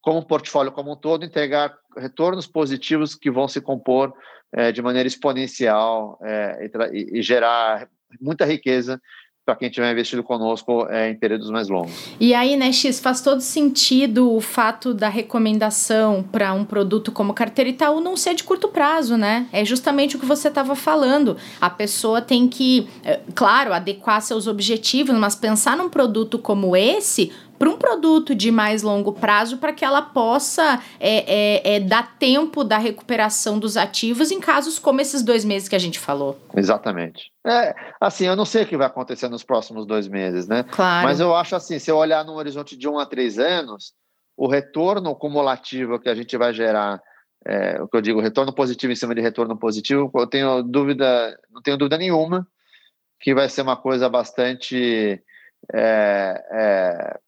como 0.00 0.26
portfólio 0.26 0.72
como 0.72 0.92
um 0.92 0.96
todo, 0.96 1.24
entregar 1.24 1.76
retornos 1.96 2.46
positivos 2.46 3.14
que 3.14 3.30
vão 3.30 3.48
se 3.48 3.60
compor 3.60 4.12
é, 4.52 4.70
de 4.70 4.82
maneira 4.82 5.06
exponencial 5.06 6.18
é, 6.22 6.70
e, 6.92 7.18
e 7.18 7.22
gerar 7.22 7.88
muita 8.20 8.44
riqueza 8.44 9.00
para 9.46 9.54
quem 9.54 9.70
tiver 9.70 9.92
investido 9.92 10.24
conosco 10.24 10.88
é, 10.90 11.08
em 11.08 11.14
períodos 11.14 11.48
mais 11.50 11.68
longos. 11.68 11.92
E 12.18 12.34
aí, 12.34 12.56
né, 12.56 12.72
X, 12.72 12.98
faz 12.98 13.20
todo 13.20 13.40
sentido 13.40 14.34
o 14.34 14.40
fato 14.40 14.92
da 14.92 15.08
recomendação 15.08 16.24
para 16.32 16.52
um 16.52 16.64
produto 16.64 17.12
como 17.12 17.32
carteira 17.32 17.70
Itaú 17.70 18.00
não 18.00 18.16
ser 18.16 18.34
de 18.34 18.42
curto 18.42 18.66
prazo, 18.66 19.16
né? 19.16 19.46
É 19.52 19.64
justamente 19.64 20.16
o 20.16 20.18
que 20.18 20.26
você 20.26 20.48
estava 20.48 20.74
falando. 20.74 21.36
A 21.60 21.70
pessoa 21.70 22.20
tem 22.20 22.48
que, 22.48 22.88
é, 23.04 23.20
claro, 23.36 23.72
adequar 23.72 24.20
seus 24.20 24.48
objetivos, 24.48 25.16
mas 25.16 25.36
pensar 25.36 25.76
num 25.76 25.88
produto 25.88 26.40
como 26.40 26.74
esse 26.74 27.30
para 27.58 27.68
um 27.68 27.76
produto 27.76 28.34
de 28.34 28.50
mais 28.50 28.82
longo 28.82 29.12
prazo 29.12 29.58
para 29.58 29.72
que 29.72 29.84
ela 29.84 30.02
possa 30.02 30.82
é, 31.00 31.34
é, 31.64 31.76
é, 31.76 31.80
dar 31.80 32.18
tempo 32.18 32.62
da 32.64 32.78
recuperação 32.78 33.58
dos 33.58 33.76
ativos 33.76 34.30
em 34.30 34.40
casos 34.40 34.78
como 34.78 35.00
esses 35.00 35.22
dois 35.22 35.44
meses 35.44 35.68
que 35.68 35.76
a 35.76 35.78
gente 35.78 35.98
falou. 35.98 36.38
Exatamente. 36.54 37.32
É, 37.46 37.74
assim, 38.00 38.26
eu 38.26 38.36
não 38.36 38.44
sei 38.44 38.64
o 38.64 38.66
que 38.66 38.76
vai 38.76 38.86
acontecer 38.86 39.28
nos 39.28 39.42
próximos 39.42 39.86
dois 39.86 40.08
meses, 40.08 40.46
né? 40.46 40.64
Claro. 40.64 41.06
Mas 41.06 41.20
eu 41.20 41.34
acho 41.34 41.56
assim, 41.56 41.78
se 41.78 41.90
eu 41.90 41.96
olhar 41.96 42.24
no 42.24 42.34
horizonte 42.34 42.76
de 42.76 42.88
um 42.88 42.98
a 42.98 43.06
três 43.06 43.38
anos, 43.38 43.92
o 44.36 44.48
retorno 44.48 45.14
cumulativo 45.14 45.98
que 45.98 46.08
a 46.08 46.14
gente 46.14 46.36
vai 46.36 46.52
gerar, 46.52 47.00
é, 47.46 47.80
o 47.80 47.88
que 47.88 47.96
eu 47.96 48.02
digo, 48.02 48.20
retorno 48.20 48.52
positivo 48.52 48.92
em 48.92 48.96
cima 48.96 49.14
de 49.14 49.20
retorno 49.20 49.56
positivo, 49.56 50.10
eu 50.14 50.26
tenho 50.26 50.62
dúvida, 50.62 51.38
não 51.50 51.62
tenho 51.62 51.76
dúvida 51.76 51.96
nenhuma 51.96 52.46
que 53.20 53.34
vai 53.34 53.48
ser 53.48 53.62
uma 53.62 53.76
coisa 53.76 54.08
bastante 54.08 55.22
é, 55.72 56.44
é, 56.52 57.20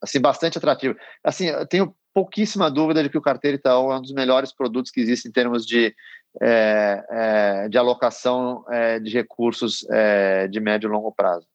assim, 0.00 0.20
bastante 0.20 0.58
atrativo. 0.58 0.96
Assim, 1.22 1.48
eu 1.48 1.66
tenho 1.66 1.94
pouquíssima 2.14 2.70
dúvida 2.70 3.02
de 3.02 3.08
que 3.08 3.18
o 3.18 3.22
Carteira 3.22 3.56
Itaú 3.56 3.92
é 3.92 3.98
um 3.98 4.02
dos 4.02 4.12
melhores 4.12 4.52
produtos 4.52 4.90
que 4.90 5.00
existe 5.00 5.28
em 5.28 5.32
termos 5.32 5.64
de, 5.64 5.94
é, 6.42 7.04
é, 7.10 7.68
de 7.68 7.78
alocação 7.78 8.64
é, 8.70 8.98
de 8.98 9.10
recursos 9.10 9.86
de 10.50 10.60
médio 10.60 10.88
e 10.88 10.92
longo 10.92 11.12
prazo. 11.12 11.46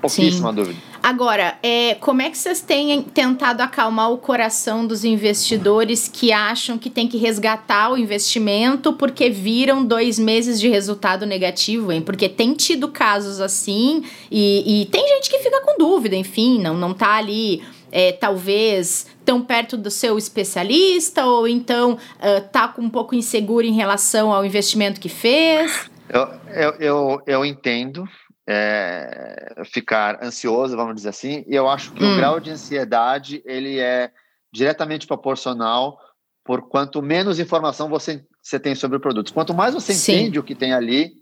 Pouquíssima 0.00 0.50
Sim. 0.50 0.54
dúvida. 0.54 0.78
Agora, 1.02 1.58
é, 1.62 1.94
como 1.94 2.22
é 2.22 2.30
que 2.30 2.38
vocês 2.38 2.60
têm 2.60 3.02
tentado 3.02 3.62
acalmar 3.62 4.10
o 4.10 4.18
coração 4.18 4.86
dos 4.86 5.04
investidores 5.04 6.08
que 6.08 6.32
acham 6.32 6.76
que 6.76 6.90
tem 6.90 7.08
que 7.08 7.16
resgatar 7.16 7.90
o 7.90 7.98
investimento 7.98 8.92
porque 8.92 9.30
viram 9.30 9.84
dois 9.84 10.18
meses 10.18 10.60
de 10.60 10.68
resultado 10.68 11.24
negativo, 11.24 11.92
hein? 11.92 12.02
Porque 12.02 12.28
tem 12.28 12.54
tido 12.54 12.88
casos 12.88 13.40
assim 13.40 14.04
e, 14.30 14.82
e 14.82 14.86
tem 14.86 15.06
gente 15.08 15.30
que 15.30 15.38
fica 15.38 15.60
com 15.62 15.78
dúvida, 15.78 16.16
enfim, 16.16 16.60
não, 16.60 16.76
não 16.76 16.94
tá 16.94 17.14
ali. 17.14 17.62
É, 17.90 18.12
talvez 18.12 19.06
tão 19.24 19.40
perto 19.40 19.74
do 19.74 19.90
seu 19.90 20.18
especialista 20.18 21.24
ou 21.24 21.48
então 21.48 21.92
uh, 21.92 22.48
tá 22.52 22.68
com 22.68 22.82
um 22.82 22.90
pouco 22.90 23.14
inseguro 23.14 23.66
em 23.66 23.72
relação 23.72 24.30
ao 24.30 24.44
investimento 24.44 25.00
que 25.00 25.08
fez? 25.08 25.90
Eu, 26.08 26.28
eu, 26.54 26.70
eu, 26.80 27.22
eu 27.26 27.44
entendo, 27.44 28.08
é, 28.50 29.62
ficar 29.66 30.24
ansioso, 30.24 30.74
vamos 30.74 30.94
dizer 30.94 31.10
assim, 31.10 31.44
e 31.46 31.54
eu 31.54 31.68
acho 31.68 31.92
que 31.92 32.02
hum. 32.02 32.14
o 32.14 32.16
grau 32.16 32.40
de 32.40 32.50
ansiedade 32.50 33.42
ele 33.44 33.78
é 33.78 34.10
diretamente 34.50 35.06
proporcional 35.06 36.00
por 36.42 36.66
quanto 36.66 37.02
menos 37.02 37.38
informação 37.38 37.90
você, 37.90 38.24
você 38.42 38.58
tem 38.58 38.74
sobre 38.74 38.96
o 38.96 39.00
produto. 39.00 39.34
Quanto 39.34 39.52
mais 39.52 39.74
você 39.74 39.92
Sim. 39.92 40.12
entende 40.12 40.38
o 40.38 40.42
que 40.42 40.54
tem 40.54 40.72
ali, 40.72 41.12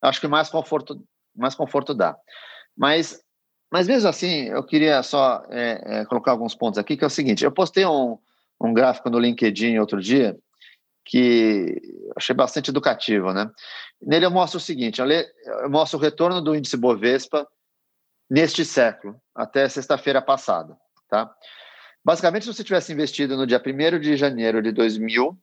acho 0.00 0.20
que 0.20 0.28
mais 0.28 0.48
conforto, 0.48 1.02
mais 1.36 1.56
conforto 1.56 1.92
dá. 1.92 2.16
Mas, 2.76 3.20
mas 3.72 3.88
mesmo 3.88 4.08
assim, 4.08 4.44
eu 4.44 4.62
queria 4.62 5.02
só 5.02 5.42
é, 5.50 5.82
é, 5.84 6.04
colocar 6.04 6.30
alguns 6.30 6.54
pontos 6.54 6.78
aqui, 6.78 6.96
que 6.96 7.02
é 7.02 7.08
o 7.08 7.10
seguinte, 7.10 7.44
eu 7.44 7.50
postei 7.50 7.84
um, 7.86 8.16
um 8.60 8.72
gráfico 8.72 9.10
no 9.10 9.18
LinkedIn 9.18 9.78
outro 9.78 10.00
dia, 10.00 10.38
que 11.08 11.80
achei 12.14 12.34
bastante 12.34 12.68
educativo, 12.68 13.32
né? 13.32 13.50
Nele 14.00 14.26
eu 14.26 14.30
mostro 14.30 14.58
o 14.58 14.60
seguinte, 14.60 15.00
eu 15.00 15.70
mostro 15.70 15.98
o 15.98 16.02
retorno 16.02 16.42
do 16.42 16.54
índice 16.54 16.76
Bovespa 16.76 17.48
neste 18.30 18.62
século, 18.62 19.18
até 19.34 19.66
sexta-feira 19.70 20.20
passada, 20.20 20.76
tá? 21.08 21.34
Basicamente, 22.04 22.44
se 22.44 22.52
você 22.52 22.62
tivesse 22.62 22.92
investido 22.92 23.38
no 23.38 23.46
dia 23.46 23.60
1 23.64 23.98
de 23.98 24.16
janeiro 24.16 24.62
de 24.62 24.70
2000, 24.70 25.36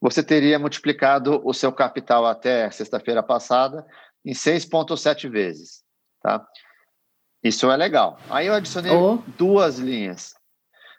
você 0.00 0.22
teria 0.22 0.60
multiplicado 0.60 1.42
o 1.44 1.52
seu 1.52 1.72
capital 1.72 2.24
até 2.24 2.70
sexta-feira 2.70 3.22
passada 3.22 3.84
em 4.24 4.32
6,7 4.32 5.28
vezes, 5.28 5.82
tá? 6.22 6.46
Isso 7.42 7.68
é 7.68 7.76
legal. 7.76 8.16
Aí 8.30 8.46
eu 8.46 8.54
adicionei 8.54 8.92
oh. 8.92 9.18
duas 9.36 9.78
linhas. 9.78 10.34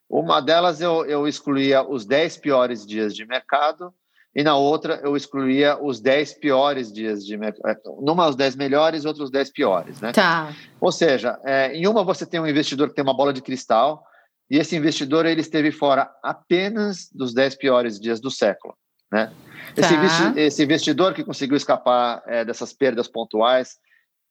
Uma 0.09 0.41
delas 0.41 0.81
eu, 0.81 1.05
eu 1.05 1.25
excluía 1.25 1.81
os 1.81 2.05
10 2.05 2.37
piores 2.37 2.85
dias 2.85 3.15
de 3.15 3.25
mercado 3.25 3.93
e 4.33 4.43
na 4.43 4.55
outra 4.55 5.01
eu 5.03 5.15
excluía 5.15 5.77
os 5.81 5.99
10 5.99 6.35
piores 6.35 6.91
dias 6.91 7.25
de 7.25 7.37
mercado. 7.37 7.69
É, 7.69 7.75
numa 8.01 8.27
os 8.27 8.35
10 8.35 8.55
melhores, 8.55 9.03
outros 9.05 9.29
10 9.29 9.51
piores, 9.51 9.99
né? 9.99 10.11
Tá. 10.13 10.53
Ou 10.79 10.91
seja, 10.91 11.37
é, 11.43 11.73
em 11.75 11.85
uma 11.87 12.03
você 12.03 12.25
tem 12.25 12.39
um 12.39 12.47
investidor 12.47 12.89
que 12.89 12.95
tem 12.95 13.03
uma 13.03 13.15
bola 13.15 13.33
de 13.33 13.41
cristal 13.41 14.03
e 14.49 14.57
esse 14.57 14.75
investidor 14.75 15.25
ele 15.25 15.41
esteve 15.41 15.71
fora 15.71 16.09
apenas 16.23 17.09
dos 17.13 17.33
10 17.33 17.55
piores 17.55 17.99
dias 17.99 18.21
do 18.21 18.31
século, 18.31 18.73
né? 19.11 19.31
Tá. 19.75 19.81
Esse, 19.81 19.93
investi 19.93 20.39
esse, 20.39 20.63
investidor 20.63 21.13
que 21.13 21.23
conseguiu 21.23 21.57
escapar 21.57 22.23
é, 22.25 22.45
dessas 22.45 22.73
perdas 22.73 23.07
pontuais, 23.07 23.77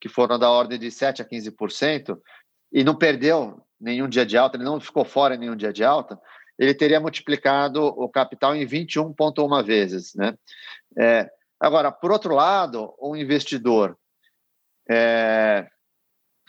que 0.01 0.09
foram 0.09 0.39
da 0.39 0.51
ordem 0.51 0.79
de 0.79 0.91
7 0.91 1.21
a 1.21 1.25
15%, 1.25 2.19
e 2.73 2.85
não 2.85 2.95
perdeu 2.95 3.61
nenhum 3.81 4.09
dia 4.09 4.27
de 4.27 4.37
alta, 4.37 4.57
ele 4.57 4.65
não 4.65 4.81
ficou 4.81 5.05
fora 5.05 5.35
em 5.35 5.39
nenhum 5.39 5.57
dia 5.57 5.73
de 5.73 5.83
alta, 5.83 6.19
ele 6.61 6.75
teria 6.75 7.01
multiplicado 7.01 7.83
o 7.83 8.07
capital 8.07 8.55
em 8.55 8.67
21,1 8.67 9.65
vezes. 9.65 10.15
Né? 10.15 10.35
É, 10.99 11.31
agora, 11.59 11.91
por 11.91 12.13
outro 12.13 12.35
lado, 12.35 12.95
um 13.01 13.17
investidor 13.17 13.97
é, 14.89 15.67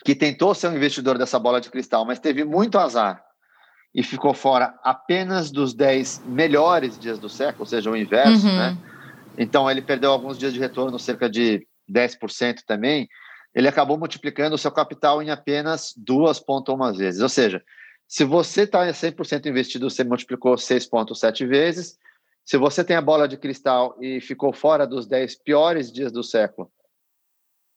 que 0.04 0.14
tentou 0.14 0.54
ser 0.54 0.68
um 0.68 0.76
investidor 0.76 1.16
dessa 1.16 1.38
bola 1.38 1.62
de 1.62 1.70
cristal, 1.70 2.04
mas 2.04 2.20
teve 2.20 2.44
muito 2.44 2.78
azar 2.78 3.24
e 3.94 4.02
ficou 4.02 4.34
fora 4.34 4.78
apenas 4.84 5.50
dos 5.50 5.72
10 5.72 6.24
melhores 6.26 6.98
dias 6.98 7.18
do 7.18 7.30
século, 7.30 7.62
ou 7.62 7.66
seja, 7.66 7.90
o 7.90 7.96
inverso, 7.96 8.46
uhum. 8.46 8.56
né? 8.56 8.76
Então 9.38 9.70
ele 9.70 9.80
perdeu 9.80 10.12
alguns 10.12 10.36
dias 10.36 10.52
de 10.52 10.60
retorno, 10.60 10.98
cerca 10.98 11.28
de 11.28 11.66
10% 11.90 12.58
também. 12.66 13.08
Ele 13.54 13.68
acabou 13.68 13.96
multiplicando 13.96 14.56
o 14.56 14.58
seu 14.58 14.70
capital 14.70 15.22
em 15.22 15.30
apenas 15.30 15.94
2,1 16.06 16.96
vezes. 16.98 17.22
Ou 17.22 17.30
seja, 17.30 17.62
se 18.12 18.24
você 18.24 18.64
está 18.64 18.86
100% 18.86 19.46
investido, 19.46 19.88
você 19.88 20.04
multiplicou 20.04 20.54
6,7 20.54 21.48
vezes. 21.48 21.96
Se 22.44 22.58
você 22.58 22.84
tem 22.84 22.94
a 22.94 23.00
bola 23.00 23.26
de 23.26 23.38
cristal 23.38 23.96
e 24.02 24.20
ficou 24.20 24.52
fora 24.52 24.86
dos 24.86 25.06
10 25.06 25.36
piores 25.36 25.90
dias 25.90 26.12
do 26.12 26.22
século, 26.22 26.70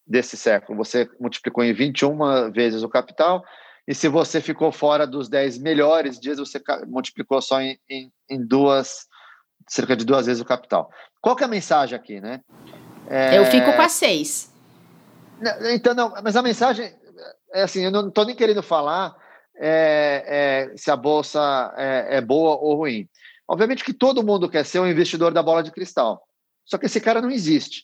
desse 0.06 0.36
século, 0.36 0.78
você 0.78 1.10
multiplicou 1.22 1.64
em 1.64 1.72
21 1.74 2.52
vezes 2.52 2.84
o 2.84 2.90
capital. 2.90 3.46
E 3.88 3.96
se 3.96 4.10
você 4.10 4.42
ficou 4.42 4.74
fora 4.74 5.08
dos 5.08 5.30
10 5.30 5.58
melhores 5.60 6.20
dias, 6.20 6.38
você 6.38 6.62
multiplicou 6.86 7.42
só 7.42 7.62
em, 7.62 7.80
em, 7.90 8.12
em 8.30 8.46
duas, 8.46 9.08
cerca 9.70 9.96
de 9.96 10.04
duas 10.04 10.26
vezes 10.26 10.42
o 10.42 10.46
capital. 10.46 10.92
Qual 11.22 11.38
que 11.38 11.44
é 11.44 11.46
a 11.46 11.50
mensagem 11.50 11.96
aqui, 11.98 12.20
né? 12.20 12.42
É... 13.08 13.38
Eu 13.38 13.46
fico 13.46 13.72
com 13.72 13.82
a 13.82 13.88
6. 13.88 14.54
Então, 15.74 15.94
não, 15.94 16.14
mas 16.22 16.36
a 16.36 16.42
mensagem 16.42 16.94
é 17.54 17.64
assim, 17.64 17.86
eu 17.86 17.92
não 17.92 18.10
estou 18.10 18.26
nem 18.26 18.36
querendo 18.36 18.62
falar 18.62 19.16
é, 19.58 20.70
é, 20.74 20.78
se 20.78 20.92
a 20.92 20.96
bolsa 20.96 21.74
é, 21.78 22.18
é, 22.18 22.22
boa 22.22 22.56
ou 22.58 22.76
ruim. 22.76 23.08
Obviamente 23.48 23.84
que 23.84 23.94
todo 23.94 24.26
mundo 24.26 24.50
quer 24.50 24.66
ser 24.66 24.80
um 24.80 24.88
investidor 24.88 25.34
da 25.34 25.44
bola 25.44 25.62
de 25.64 25.72
cristal, 25.72 26.22
só 26.66 26.78
que 26.78 26.88
esse 26.88 27.00
cara 27.00 27.22
não 27.22 27.30
existe. 27.30 27.84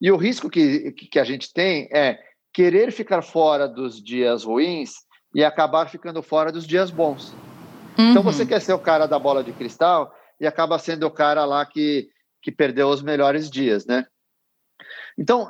E 0.00 0.10
o 0.10 0.16
risco 0.16 0.50
que, 0.50 0.92
que 0.92 1.18
a 1.18 1.24
gente 1.24 1.52
tem 1.52 1.88
é 1.92 2.18
querer 2.52 2.90
ficar 2.90 3.22
fora 3.22 3.68
dos 3.68 4.02
dias 4.02 4.44
ruins 4.44 4.92
e 5.34 5.44
acabar 5.44 5.88
ficando 5.88 6.22
fora 6.22 6.50
dos 6.50 6.66
dias 6.66 6.90
bons. 6.90 7.32
Uhum. 7.98 8.10
Então 8.10 8.22
você 8.22 8.46
quer 8.46 8.60
ser 8.60 8.72
o 8.72 8.78
cara 8.78 9.06
da 9.06 9.18
bola 9.18 9.42
de 9.42 9.52
cristal 9.52 10.12
e 10.40 10.46
acaba 10.46 10.78
sendo 10.78 11.06
o 11.06 11.10
cara 11.10 11.44
lá 11.44 11.64
que, 11.64 12.08
que 12.42 12.50
perdeu 12.50 12.88
os 12.88 13.02
melhores 13.02 13.50
dias, 13.50 13.86
né? 13.86 14.06
Então, 15.18 15.48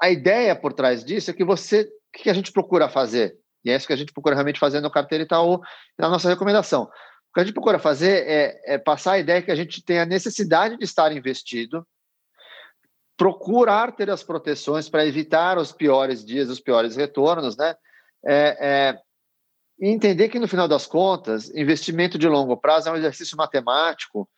a 0.00 0.10
ideia 0.10 0.54
por 0.54 0.72
trás 0.72 1.04
disso 1.04 1.30
é 1.30 1.34
que 1.34 1.44
você, 1.44 1.82
o 1.82 2.18
que 2.18 2.30
a 2.30 2.34
gente 2.34 2.52
procura 2.52 2.88
fazer? 2.88 3.38
E 3.66 3.70
é 3.70 3.76
isso 3.76 3.86
que 3.86 3.92
a 3.92 3.96
gente 3.96 4.12
procura 4.12 4.36
realmente 4.36 4.60
fazer 4.60 4.80
no 4.80 4.90
Carteira 4.90 5.24
Itaú, 5.24 5.60
na 5.98 6.08
nossa 6.08 6.28
recomendação. 6.28 6.84
O 6.84 7.34
que 7.34 7.40
a 7.40 7.44
gente 7.44 7.52
procura 7.52 7.80
fazer 7.80 8.24
é, 8.26 8.74
é 8.74 8.78
passar 8.78 9.12
a 9.12 9.18
ideia 9.18 9.42
que 9.42 9.50
a 9.50 9.56
gente 9.56 9.84
tem 9.84 9.98
a 9.98 10.06
necessidade 10.06 10.76
de 10.76 10.84
estar 10.84 11.10
investido, 11.10 11.84
procurar 13.16 13.90
ter 13.90 14.08
as 14.08 14.22
proteções 14.22 14.88
para 14.88 15.04
evitar 15.04 15.58
os 15.58 15.72
piores 15.72 16.24
dias, 16.24 16.48
os 16.48 16.60
piores 16.60 16.94
retornos, 16.94 17.56
né? 17.56 17.74
É, 18.24 18.56
é, 18.60 18.98
e 19.80 19.88
entender 19.88 20.28
que 20.28 20.38
no 20.38 20.48
final 20.48 20.68
das 20.68 20.86
contas, 20.86 21.50
investimento 21.50 22.16
de 22.16 22.28
longo 22.28 22.56
prazo 22.56 22.88
é 22.88 22.92
um 22.92 22.96
exercício 22.96 23.36
matemático 23.36 24.28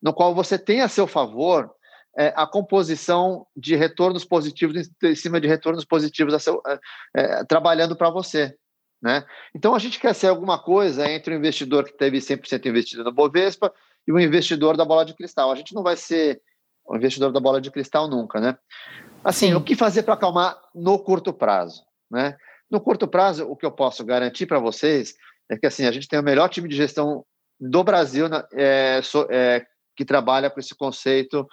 no 0.00 0.14
qual 0.14 0.34
você 0.34 0.58
tem 0.58 0.80
a 0.80 0.88
seu 0.88 1.06
favor 1.06 1.74
é, 2.16 2.32
a 2.34 2.46
composição 2.46 3.46
de 3.54 3.76
retornos 3.76 4.24
positivos 4.24 4.90
em 5.02 5.14
cima 5.14 5.40
de 5.40 5.46
retornos 5.46 5.84
positivos 5.84 6.42
seu, 6.42 6.62
é, 6.66 6.80
é, 7.14 7.44
trabalhando 7.44 7.94
para 7.94 8.10
você. 8.10 8.56
Né? 9.02 9.24
Então, 9.54 9.74
a 9.74 9.78
gente 9.78 10.00
quer 10.00 10.14
ser 10.14 10.28
alguma 10.28 10.58
coisa 10.58 11.08
entre 11.10 11.34
o 11.34 11.38
investidor 11.38 11.84
que 11.84 11.96
teve 11.96 12.18
100% 12.18 12.66
investido 12.66 13.04
no 13.04 13.12
Bovespa 13.12 13.72
e 14.06 14.12
o 14.12 14.18
investidor 14.18 14.76
da 14.76 14.84
bola 14.84 15.04
de 15.04 15.14
cristal. 15.14 15.50
A 15.50 15.54
gente 15.54 15.74
não 15.74 15.82
vai 15.82 15.96
ser 15.96 16.40
o 16.84 16.96
investidor 16.96 17.32
da 17.32 17.40
bola 17.40 17.60
de 17.60 17.70
cristal 17.70 18.08
nunca. 18.08 18.40
Né? 18.40 18.56
Assim, 19.24 19.48
Sim. 19.48 19.54
o 19.54 19.62
que 19.62 19.74
fazer 19.74 20.02
para 20.02 20.14
acalmar 20.14 20.56
no 20.74 20.98
curto 20.98 21.32
prazo? 21.32 21.84
Né? 22.10 22.36
No 22.70 22.80
curto 22.80 23.06
prazo, 23.06 23.44
o 23.44 23.56
que 23.56 23.66
eu 23.66 23.72
posso 23.72 24.04
garantir 24.04 24.46
para 24.46 24.58
vocês 24.58 25.14
é 25.48 25.56
que 25.56 25.66
assim, 25.66 25.86
a 25.86 25.92
gente 25.92 26.08
tem 26.08 26.18
o 26.18 26.22
melhor 26.22 26.48
time 26.48 26.68
de 26.68 26.76
gestão 26.76 27.24
do 27.58 27.84
Brasil 27.84 28.26
é, 28.52 29.00
é, 29.30 29.66
que 29.96 30.04
trabalha 30.04 30.50
com 30.50 30.60
esse 30.60 30.74
conceito 30.74 31.46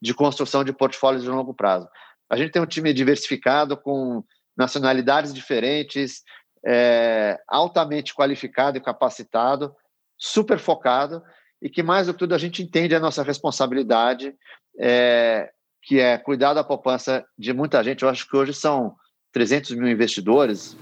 de 0.00 0.14
construção 0.14 0.64
de 0.64 0.72
portfólios 0.72 1.22
de 1.22 1.28
longo 1.28 1.54
prazo. 1.54 1.88
A 2.28 2.36
gente 2.36 2.50
tem 2.50 2.60
um 2.60 2.66
time 2.66 2.92
diversificado, 2.92 3.76
com 3.76 4.24
nacionalidades 4.56 5.32
diferentes, 5.32 6.22
é, 6.66 7.40
altamente 7.46 8.12
qualificado 8.12 8.76
e 8.76 8.80
capacitado, 8.80 9.74
super 10.18 10.58
focado, 10.58 11.22
e 11.62 11.70
que 11.70 11.82
mais 11.82 12.06
do 12.06 12.12
que 12.12 12.18
tudo 12.18 12.34
a 12.34 12.38
gente 12.38 12.62
entende 12.62 12.94
a 12.94 13.00
nossa 13.00 13.22
responsabilidade, 13.22 14.34
é, 14.78 15.50
que 15.82 16.00
é 16.00 16.18
cuidar 16.18 16.54
da 16.54 16.64
poupança 16.64 17.24
de 17.38 17.52
muita 17.52 17.82
gente. 17.84 18.02
Eu 18.02 18.08
acho 18.08 18.28
que 18.28 18.36
hoje 18.36 18.52
são 18.52 18.96
300 19.32 19.72
mil 19.72 19.88
investidores. 19.88 20.76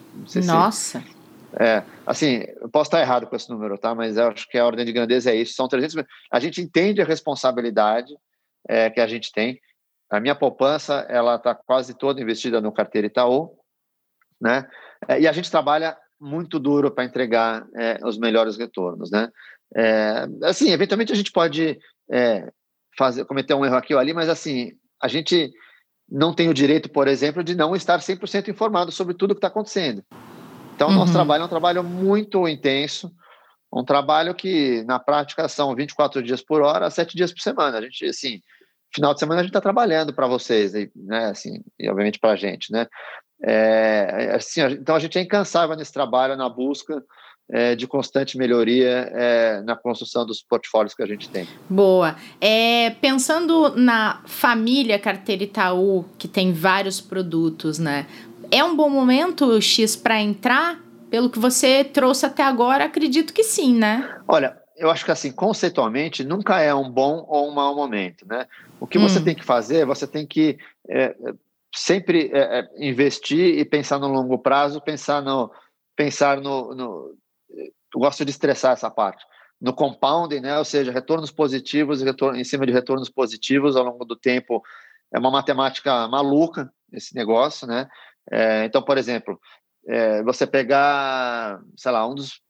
Nossa! 0.47 1.01
Se, 1.01 1.15
é, 1.61 1.85
assim, 2.07 2.45
eu 2.61 2.69
posso 2.69 2.89
estar 2.89 3.01
errado 3.01 3.27
com 3.27 3.37
esse 3.37 3.51
número, 3.51 3.77
tá? 3.77 3.95
Mas 3.95 4.17
eu 4.17 4.29
acho 4.29 4.49
que 4.49 4.59
a 4.59 4.65
ordem 4.65 4.85
de 4.85 4.93
grandeza 4.93 5.31
é 5.31 5.37
isso. 5.37 5.55
São 5.55 5.69
300 5.69 5.95
mil. 5.97 6.07
A 6.31 6.41
gente 6.41 6.61
entende 6.61 7.03
a 7.03 7.05
responsabilidade 7.05 8.15
é, 8.69 8.89
que 8.91 9.01
a 9.01 9.07
gente 9.07 9.31
tem. 9.31 9.61
A 10.11 10.19
minha 10.19 10.35
poupança, 10.35 11.07
ela 11.09 11.37
está 11.37 11.55
quase 11.55 11.95
toda 11.95 12.21
investida 12.21 12.61
no 12.61 12.73
carteira 12.73 13.07
Itaú, 13.07 13.57
né? 14.41 14.69
É, 15.09 15.21
e 15.21 15.29
a 15.29 15.33
gente 15.33 15.51
trabalha 15.51 15.97
muito 16.21 16.59
duro 16.59 16.91
para 16.91 17.05
entregar 17.05 17.67
é, 17.77 17.99
os 18.05 18.19
melhores 18.19 18.57
retornos, 18.57 19.11
né? 19.11 19.29
É, 19.77 20.27
assim, 20.45 20.71
eventualmente 20.71 21.13
a 21.13 21.17
gente 21.17 21.33
pode 21.33 21.79
é, 22.11 22.49
fazer, 22.97 23.25
cometer 23.25 23.55
um 23.55 23.65
erro 23.65 23.77
aqui 23.77 23.93
ou 23.95 24.01
ali, 24.01 24.13
mas 24.13 24.29
assim, 24.29 24.73
a 25.03 25.09
gente 25.09 25.53
não 26.09 26.35
tem 26.35 26.49
o 26.49 26.55
direito, 26.55 26.89
por 26.89 27.09
exemplo, 27.09 27.43
de 27.43 27.55
não 27.55 27.75
estar 27.75 27.99
100% 27.99 28.49
informado 28.49 28.93
sobre 28.93 29.15
tudo 29.15 29.35
que 29.35 29.39
está 29.39 29.49
acontecendo. 29.49 30.05
Então, 30.75 30.89
uhum. 30.89 30.95
nosso 30.95 31.13
trabalho 31.13 31.43
é 31.43 31.47
um 31.47 31.49
trabalho 31.49 31.83
muito 31.83 32.47
intenso, 32.49 33.11
um 33.73 33.85
trabalho 33.85 34.35
que, 34.35 34.85
na 34.85 34.99
prática, 34.99 35.49
são 35.49 35.75
24 35.75 36.23
dias 36.23 36.43
por 36.43 36.63
hora, 36.63 36.91
7 36.91 37.17
dias 37.17 37.33
por 37.33 37.41
semana. 37.41 37.79
A 37.79 37.81
gente, 37.81 38.05
assim, 38.07 38.41
final 38.95 39.13
de 39.13 39.21
semana 39.21 39.41
a 39.41 39.43
gente 39.43 39.51
está 39.51 39.61
trabalhando 39.61 40.15
para 40.15 40.29
vocês, 40.29 40.73
né? 40.95 41.27
Assim, 41.27 41.63
e 41.79 41.89
obviamente 41.89 42.19
para 42.21 42.33
a 42.33 42.37
gente, 42.37 42.71
né? 42.71 42.87
É, 43.47 44.33
assim, 44.35 44.63
então 44.63 44.95
a 44.95 44.99
gente 44.99 45.19
é 45.19 45.21
incansável 45.21 45.77
nesse 45.77 45.93
trabalho, 45.93 46.37
na 46.37 46.49
busca 46.49 47.03
é, 47.51 47.75
de 47.75 47.87
constante 47.87 48.39
melhoria 48.39 49.11
é, 49.13 49.61
na 49.63 49.77
construção 49.77 50.25
dos 50.25 50.43
portfólios 50.43 50.95
que 50.95 51.03
a 51.03 51.07
gente 51.07 51.29
tem. 51.29 51.47
Boa. 51.69 52.17
É, 52.41 52.91
pensando 53.03 53.77
na 53.77 54.23
família 54.25 54.99
Carteira 54.99 55.45
Itaú, 55.45 56.07
que 56.17 56.27
tem 56.27 56.53
vários 56.53 57.01
produtos, 57.01 57.79
né? 57.79 58.07
É 58.51 58.65
um 58.65 58.75
bom 58.75 58.89
momento, 58.89 59.61
X, 59.61 59.95
para 59.95 60.21
entrar? 60.21 60.83
Pelo 61.11 61.31
que 61.31 61.39
você 61.39 61.85
trouxe 61.85 62.27
até 62.27 62.43
agora, 62.43 62.87
acredito 62.87 63.33
que 63.33 63.45
sim, 63.45 63.77
né? 63.77 64.21
Olha, 64.27 64.57
eu 64.77 64.91
acho 64.91 65.05
que 65.05 65.13
assim, 65.13 65.31
conceitualmente, 65.31 66.25
nunca 66.25 66.61
é 66.61 66.75
um 66.75 66.91
bom 66.91 67.25
ou 67.29 67.51
um 67.51 67.55
mau 67.55 67.77
momento, 67.77 68.27
né? 68.27 68.47
O 68.81 68.87
que 68.87 68.99
hum. 68.99 69.03
você 69.03 69.21
tem 69.21 69.35
que 69.35 69.45
fazer, 69.45 69.87
você 69.87 70.07
tem 70.07 70.27
que 70.27 70.59
é, 70.89 71.15
sempre 71.75 72.31
é, 72.33 72.61
é, 72.61 72.69
investir 72.79 73.59
e 73.59 73.65
pensar 73.65 73.99
no 73.99 74.09
longo 74.09 74.39
prazo, 74.39 74.81
pensar 74.81 75.21
no, 75.21 75.51
pensar 75.97 76.41
no, 76.41 76.75
no, 76.75 77.15
gosto 77.95 78.25
de 78.25 78.31
estressar 78.31 78.73
essa 78.73 78.91
parte, 78.91 79.25
no 79.61 79.75
compounding, 79.75 80.41
né? 80.41 80.59
Ou 80.59 80.65
seja, 80.65 80.93
retornos 80.93 81.31
positivos 81.31 82.01
retorno, 82.03 82.39
em 82.39 82.45
cima 82.45 82.65
de 82.67 82.73
retornos 82.73 83.11
positivos 83.11 83.77
ao 83.77 83.85
longo 83.85 84.05
do 84.05 84.17
tempo. 84.17 84.63
É 85.13 85.19
uma 85.19 85.31
matemática 85.31 86.09
maluca 86.09 86.73
esse 86.93 87.15
negócio, 87.15 87.67
né? 87.67 87.89
É, 88.31 88.65
então, 88.65 88.83
por 88.83 88.97
exemplo, 88.97 89.41
é, 89.87 90.23
você 90.23 90.47
pegar, 90.47 91.61
sei 91.77 91.93
lá, 91.93 92.07
um 92.09 92.15
dos 92.15 92.41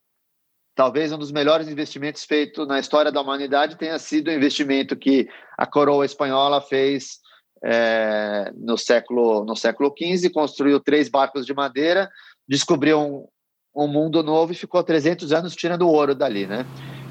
talvez 0.74 1.12
um 1.12 1.18
dos 1.18 1.30
melhores 1.30 1.68
investimentos 1.68 2.24
feitos 2.24 2.66
na 2.66 2.80
história 2.80 3.12
da 3.12 3.20
humanidade 3.20 3.76
tenha 3.76 3.96
sido 3.98 4.26
o 4.26 4.32
investimento 4.32 4.96
que 4.96 5.28
a 5.56 5.66
coroa 5.66 6.04
espanhola 6.04 6.60
fez 6.60 7.20
é, 7.64 8.52
no 8.54 8.76
século 8.76 9.42
no 9.44 9.56
século 9.56 9.92
XV, 9.96 10.28
construiu 10.28 10.78
três 10.78 11.08
barcos 11.08 11.46
de 11.46 11.54
madeira, 11.54 12.10
descobriu 12.46 13.00
um, 13.00 13.26
um 13.74 13.88
mundo 13.88 14.22
novo 14.22 14.52
e 14.52 14.56
ficou 14.56 14.82
300 14.82 15.32
anos 15.32 15.56
tirando 15.56 15.88
ouro 15.88 16.14
dali, 16.14 16.46
né? 16.46 16.66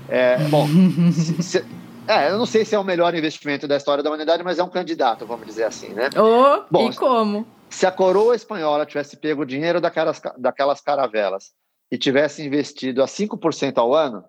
É, 0.08 0.38
bom, 0.50 0.68
se, 1.12 1.42
se, 1.42 1.66
é, 2.08 2.30
eu 2.30 2.38
não 2.38 2.46
sei 2.46 2.64
se 2.64 2.76
é 2.76 2.80
o 2.80 2.84
melhor 2.84 3.16
investimento 3.16 3.68
da 3.68 3.78
história 3.78 4.04
da 4.04 4.10
humanidade, 4.12 4.44
mas 4.44 4.60
é 4.60 4.64
um 4.64 4.70
candidato, 4.70 5.26
vamos 5.26 5.48
dizer 5.48 5.64
assim, 5.64 5.90
né? 5.90 6.10
Oh, 6.16 6.64
bom, 6.70 6.92
e 6.92 6.96
como? 6.96 7.48
Se 7.68 7.88
a 7.88 7.92
coroa 7.92 8.36
espanhola 8.36 8.86
tivesse 8.86 9.18
pego 9.18 9.42
o 9.42 9.46
dinheiro 9.46 9.82
daquelas, 9.82 10.22
daquelas 10.38 10.82
caravelas 10.82 11.52
e 11.92 11.98
tivesse 11.98 12.46
investido 12.46 13.02
a 13.02 13.08
5% 13.08 13.80
ao 13.80 13.96
ano, 13.96 14.24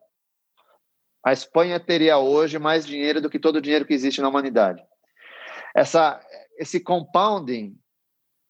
a 1.23 1.33
Espanha 1.33 1.79
teria 1.79 2.17
hoje 2.17 2.59
mais 2.59 2.87
dinheiro 2.87 3.21
do 3.21 3.29
que 3.29 3.39
todo 3.39 3.57
o 3.57 3.61
dinheiro 3.61 3.85
que 3.85 3.93
existe 3.93 4.23
na 4.23 4.29
humanidade. 4.29 4.83
Essa, 5.75 6.21
esse 6.59 6.81
compounding, 6.81 7.77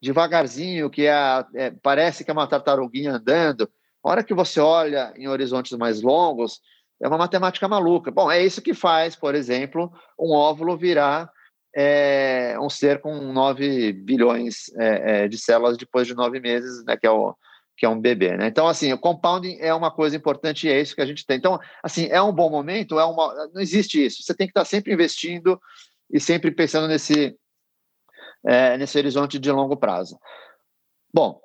devagarzinho, 0.01 0.91
que 0.91 1.07
é, 1.07 1.45
é, 1.55 1.71
parece 1.83 2.25
que 2.25 2.31
é 2.31 2.35
uma 2.35 2.47
tartaruguinha 2.47 3.13
andando, 3.13 3.69
a 4.03 4.11
hora 4.11 4.25
que 4.25 4.35
você 4.35 4.61
olha 4.61 5.15
em 5.17 5.29
horizontes 5.29 5.73
mais 5.79 6.03
longos, 6.03 6.61
é 7.03 7.09
uma 7.09 7.19
matemática 7.19 7.67
maluca. 7.67 8.11
Bom, 8.11 8.31
é 8.31 8.45
isso 8.45 8.63
que 8.63 8.75
faz, 8.75 9.17
por 9.17 9.35
exemplo, 9.35 9.91
um 10.19 10.33
óvulo 10.33 10.77
virar 10.77 11.31
é, 11.75 12.57
um 12.61 12.71
ser 12.71 13.01
com 13.01 13.33
9 13.33 13.93
bilhões 13.93 14.73
é, 14.79 15.25
é, 15.25 15.29
de 15.29 15.37
células 15.37 15.77
depois 15.77 16.07
de 16.07 16.15
nove 16.15 16.39
meses, 16.39 16.85
né, 16.85 16.97
que 16.97 17.07
é 17.07 17.11
o, 17.11 17.35
que 17.77 17.85
é 17.85 17.89
um 17.89 18.01
bebê, 18.01 18.37
né? 18.37 18.47
Então, 18.47 18.69
assim, 18.69 18.93
o 18.93 18.99
compounding 18.99 19.59
é 19.59 19.75
uma 19.75 19.91
coisa 19.91 20.17
importante 20.17 20.67
e 20.67 20.71
é 20.71 20.81
isso 20.81 20.95
que 20.95 21.01
a 21.01 21.07
gente 21.07 21.27
tem. 21.27 21.37
Então, 21.37 21.59
assim, 21.83 22.07
é 22.07 22.23
um 22.23 22.33
bom 22.33 22.49
momento, 22.49 23.01
é 23.01 23.05
uma, 23.05 23.49
não 23.53 23.61
existe 23.61 24.05
isso. 24.05 24.23
Você 24.23 24.33
tem 24.33 24.47
que 24.47 24.53
estar 24.53 24.65
sempre 24.65 24.93
investindo 24.93 25.61
e 26.11 26.21
sempre 26.21 26.51
pensando 26.51 26.89
nesse, 26.89 27.37
é, 28.45 28.77
nesse 28.77 28.97
horizonte 28.99 29.39
de 29.39 29.51
longo 29.51 29.77
prazo. 29.77 30.19
Bom, 31.13 31.41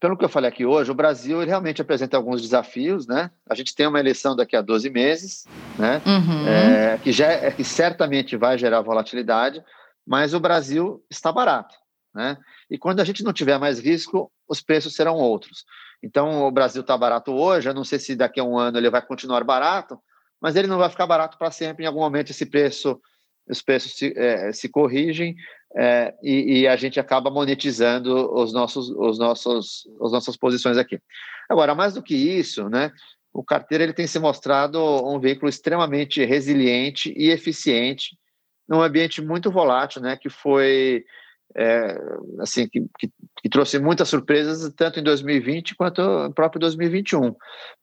pelo 0.00 0.16
que 0.16 0.24
eu 0.24 0.28
falei 0.28 0.48
aqui 0.48 0.64
hoje, 0.64 0.90
o 0.90 0.94
Brasil 0.94 1.40
realmente 1.40 1.82
apresenta 1.82 2.16
alguns 2.16 2.40
desafios, 2.40 3.06
né? 3.06 3.30
A 3.48 3.54
gente 3.54 3.74
tem 3.74 3.86
uma 3.86 3.98
eleição 3.98 4.36
daqui 4.36 4.56
a 4.56 4.62
12 4.62 4.88
meses, 4.90 5.44
né? 5.78 6.00
Uhum. 6.06 6.46
É, 6.46 6.98
que, 6.98 7.12
já, 7.12 7.26
é, 7.26 7.50
que 7.50 7.64
certamente 7.64 8.36
vai 8.36 8.56
gerar 8.56 8.80
volatilidade, 8.80 9.62
mas 10.06 10.34
o 10.34 10.40
Brasil 10.40 11.04
está 11.10 11.32
barato, 11.32 11.74
né? 12.14 12.38
E 12.70 12.78
quando 12.78 13.00
a 13.00 13.04
gente 13.04 13.24
não 13.24 13.32
tiver 13.32 13.58
mais 13.58 13.80
risco, 13.80 14.30
os 14.48 14.60
preços 14.60 14.94
serão 14.94 15.16
outros. 15.16 15.64
Então, 16.02 16.46
o 16.46 16.50
Brasil 16.50 16.82
está 16.82 16.96
barato 16.96 17.32
hoje, 17.32 17.68
eu 17.68 17.74
não 17.74 17.84
sei 17.84 17.98
se 17.98 18.14
daqui 18.14 18.38
a 18.38 18.44
um 18.44 18.56
ano 18.56 18.78
ele 18.78 18.90
vai 18.90 19.02
continuar 19.02 19.42
barato, 19.42 19.98
mas 20.40 20.54
ele 20.54 20.68
não 20.68 20.78
vai 20.78 20.88
ficar 20.88 21.06
barato 21.06 21.36
para 21.36 21.50
sempre. 21.50 21.84
Em 21.84 21.86
algum 21.88 22.00
momento, 22.00 22.30
esse 22.30 22.46
preço, 22.46 23.00
os 23.48 23.62
preços 23.62 23.94
se, 23.94 24.12
é, 24.16 24.52
se 24.52 24.68
corrigem 24.68 25.34
é, 25.76 26.14
e, 26.22 26.60
e, 26.60 26.68
a 26.68 26.76
gente 26.76 26.98
acaba 26.98 27.30
monetizando 27.30 28.32
os 28.34 28.52
nossos, 28.52 28.88
os 28.90 29.18
nossos, 29.18 29.86
as 30.02 30.12
nossas 30.12 30.36
posições 30.36 30.78
aqui. 30.78 30.98
Agora, 31.48 31.74
mais 31.74 31.94
do 31.94 32.02
que 32.02 32.14
isso, 32.14 32.68
né, 32.68 32.90
o 33.32 33.44
carteira 33.44 33.84
ele 33.84 33.92
tem 33.92 34.06
se 34.06 34.18
mostrado 34.18 34.82
um 35.06 35.20
veículo 35.20 35.48
extremamente 35.48 36.24
resiliente 36.24 37.12
e 37.16 37.30
eficiente 37.30 38.16
num 38.68 38.82
ambiente 38.82 39.22
muito 39.22 39.50
volátil, 39.50 40.00
né, 40.02 40.16
que 40.16 40.28
foi 40.28 41.04
é, 41.56 41.98
assim 42.40 42.68
que, 42.68 42.80
que, 42.98 43.10
que, 43.42 43.48
trouxe 43.48 43.78
muitas 43.78 44.08
surpresas 44.08 44.72
tanto 44.74 45.00
em 45.00 45.02
2020 45.02 45.74
quanto 45.74 46.02
no 46.02 46.34
próprio 46.34 46.60
2021. 46.60 47.34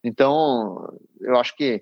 Então, 0.03 0.87
eu 1.21 1.35
acho 1.37 1.55
que 1.55 1.81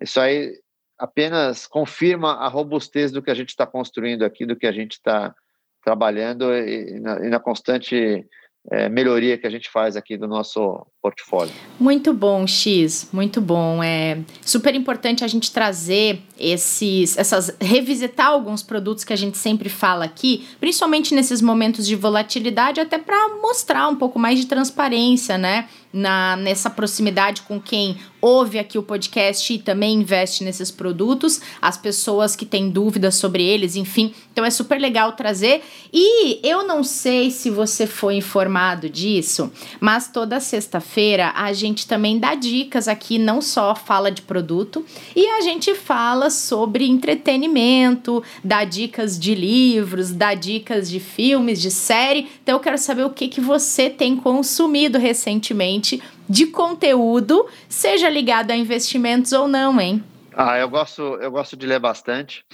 isso 0.00 0.20
aí 0.20 0.52
apenas 0.98 1.66
confirma 1.66 2.34
a 2.34 2.48
robustez 2.48 3.10
do 3.10 3.22
que 3.22 3.30
a 3.30 3.34
gente 3.34 3.50
está 3.50 3.66
construindo 3.66 4.24
aqui, 4.24 4.46
do 4.46 4.56
que 4.56 4.66
a 4.66 4.72
gente 4.72 4.92
está 4.92 5.34
trabalhando 5.82 6.52
e, 6.54 6.98
na, 7.00 7.26
e 7.26 7.28
na, 7.28 7.38
constante 7.38 8.26
é, 8.70 8.88
melhoria 8.88 9.36
que 9.36 9.46
a 9.46 9.50
gente 9.50 9.70
faz 9.70 9.96
aqui 9.96 10.16
do 10.16 10.26
nosso 10.26 10.86
portfólio. 11.04 11.52
Muito 11.78 12.14
bom, 12.14 12.46
X, 12.46 13.10
muito 13.12 13.38
bom. 13.38 13.82
É 13.82 14.20
super 14.40 14.74
importante 14.74 15.22
a 15.22 15.26
gente 15.28 15.52
trazer 15.52 16.22
esses, 16.40 17.18
essas, 17.18 17.54
revisitar 17.60 18.28
alguns 18.28 18.62
produtos 18.62 19.04
que 19.04 19.12
a 19.12 19.16
gente 19.16 19.36
sempre 19.36 19.68
fala 19.68 20.06
aqui, 20.06 20.46
principalmente 20.58 21.14
nesses 21.14 21.42
momentos 21.42 21.86
de 21.86 21.94
volatilidade, 21.94 22.80
até 22.80 22.96
para 22.96 23.36
mostrar 23.42 23.86
um 23.88 23.96
pouco 23.96 24.18
mais 24.18 24.38
de 24.38 24.46
transparência, 24.46 25.36
né? 25.36 25.68
Na, 25.92 26.36
nessa 26.36 26.68
proximidade 26.68 27.42
com 27.42 27.60
quem 27.60 27.96
ouve 28.20 28.58
aqui 28.58 28.76
o 28.76 28.82
podcast 28.82 29.52
e 29.52 29.58
também 29.58 29.94
investe 30.00 30.42
nesses 30.42 30.68
produtos, 30.68 31.40
as 31.62 31.76
pessoas 31.76 32.34
que 32.34 32.44
têm 32.44 32.68
dúvidas 32.68 33.14
sobre 33.14 33.44
eles, 33.44 33.76
enfim. 33.76 34.12
Então 34.32 34.44
é 34.44 34.50
super 34.50 34.80
legal 34.80 35.12
trazer. 35.12 35.62
E 35.92 36.40
eu 36.42 36.66
não 36.66 36.82
sei 36.82 37.30
se 37.30 37.48
você 37.48 37.86
foi 37.86 38.16
informado 38.16 38.90
disso, 38.90 39.52
mas 39.78 40.08
toda 40.08 40.40
sexta-feira 40.40 40.93
feira 40.94 41.32
a 41.34 41.52
gente 41.52 41.88
também 41.88 42.20
dá 42.20 42.36
dicas 42.36 42.86
aqui, 42.86 43.18
não 43.18 43.40
só 43.40 43.74
fala 43.74 44.12
de 44.12 44.22
produto, 44.22 44.86
e 45.16 45.26
a 45.26 45.40
gente 45.40 45.74
fala 45.74 46.30
sobre 46.30 46.86
entretenimento, 46.86 48.22
dá 48.44 48.62
dicas 48.62 49.18
de 49.18 49.34
livros, 49.34 50.12
dá 50.12 50.34
dicas 50.34 50.88
de 50.88 51.00
filmes, 51.00 51.60
de 51.60 51.72
série. 51.72 52.30
Então 52.42 52.54
eu 52.54 52.60
quero 52.60 52.78
saber 52.78 53.04
o 53.04 53.10
que, 53.10 53.26
que 53.26 53.40
você 53.40 53.90
tem 53.90 54.16
consumido 54.16 54.96
recentemente 54.96 56.00
de 56.28 56.46
conteúdo, 56.46 57.46
seja 57.68 58.08
ligado 58.08 58.52
a 58.52 58.56
investimentos 58.56 59.32
ou 59.32 59.48
não, 59.48 59.80
hein? 59.80 60.02
Ah, 60.32 60.58
eu 60.58 60.68
gosto, 60.68 61.02
eu 61.02 61.30
gosto 61.30 61.56
de 61.56 61.66
ler 61.66 61.80
bastante. 61.80 62.44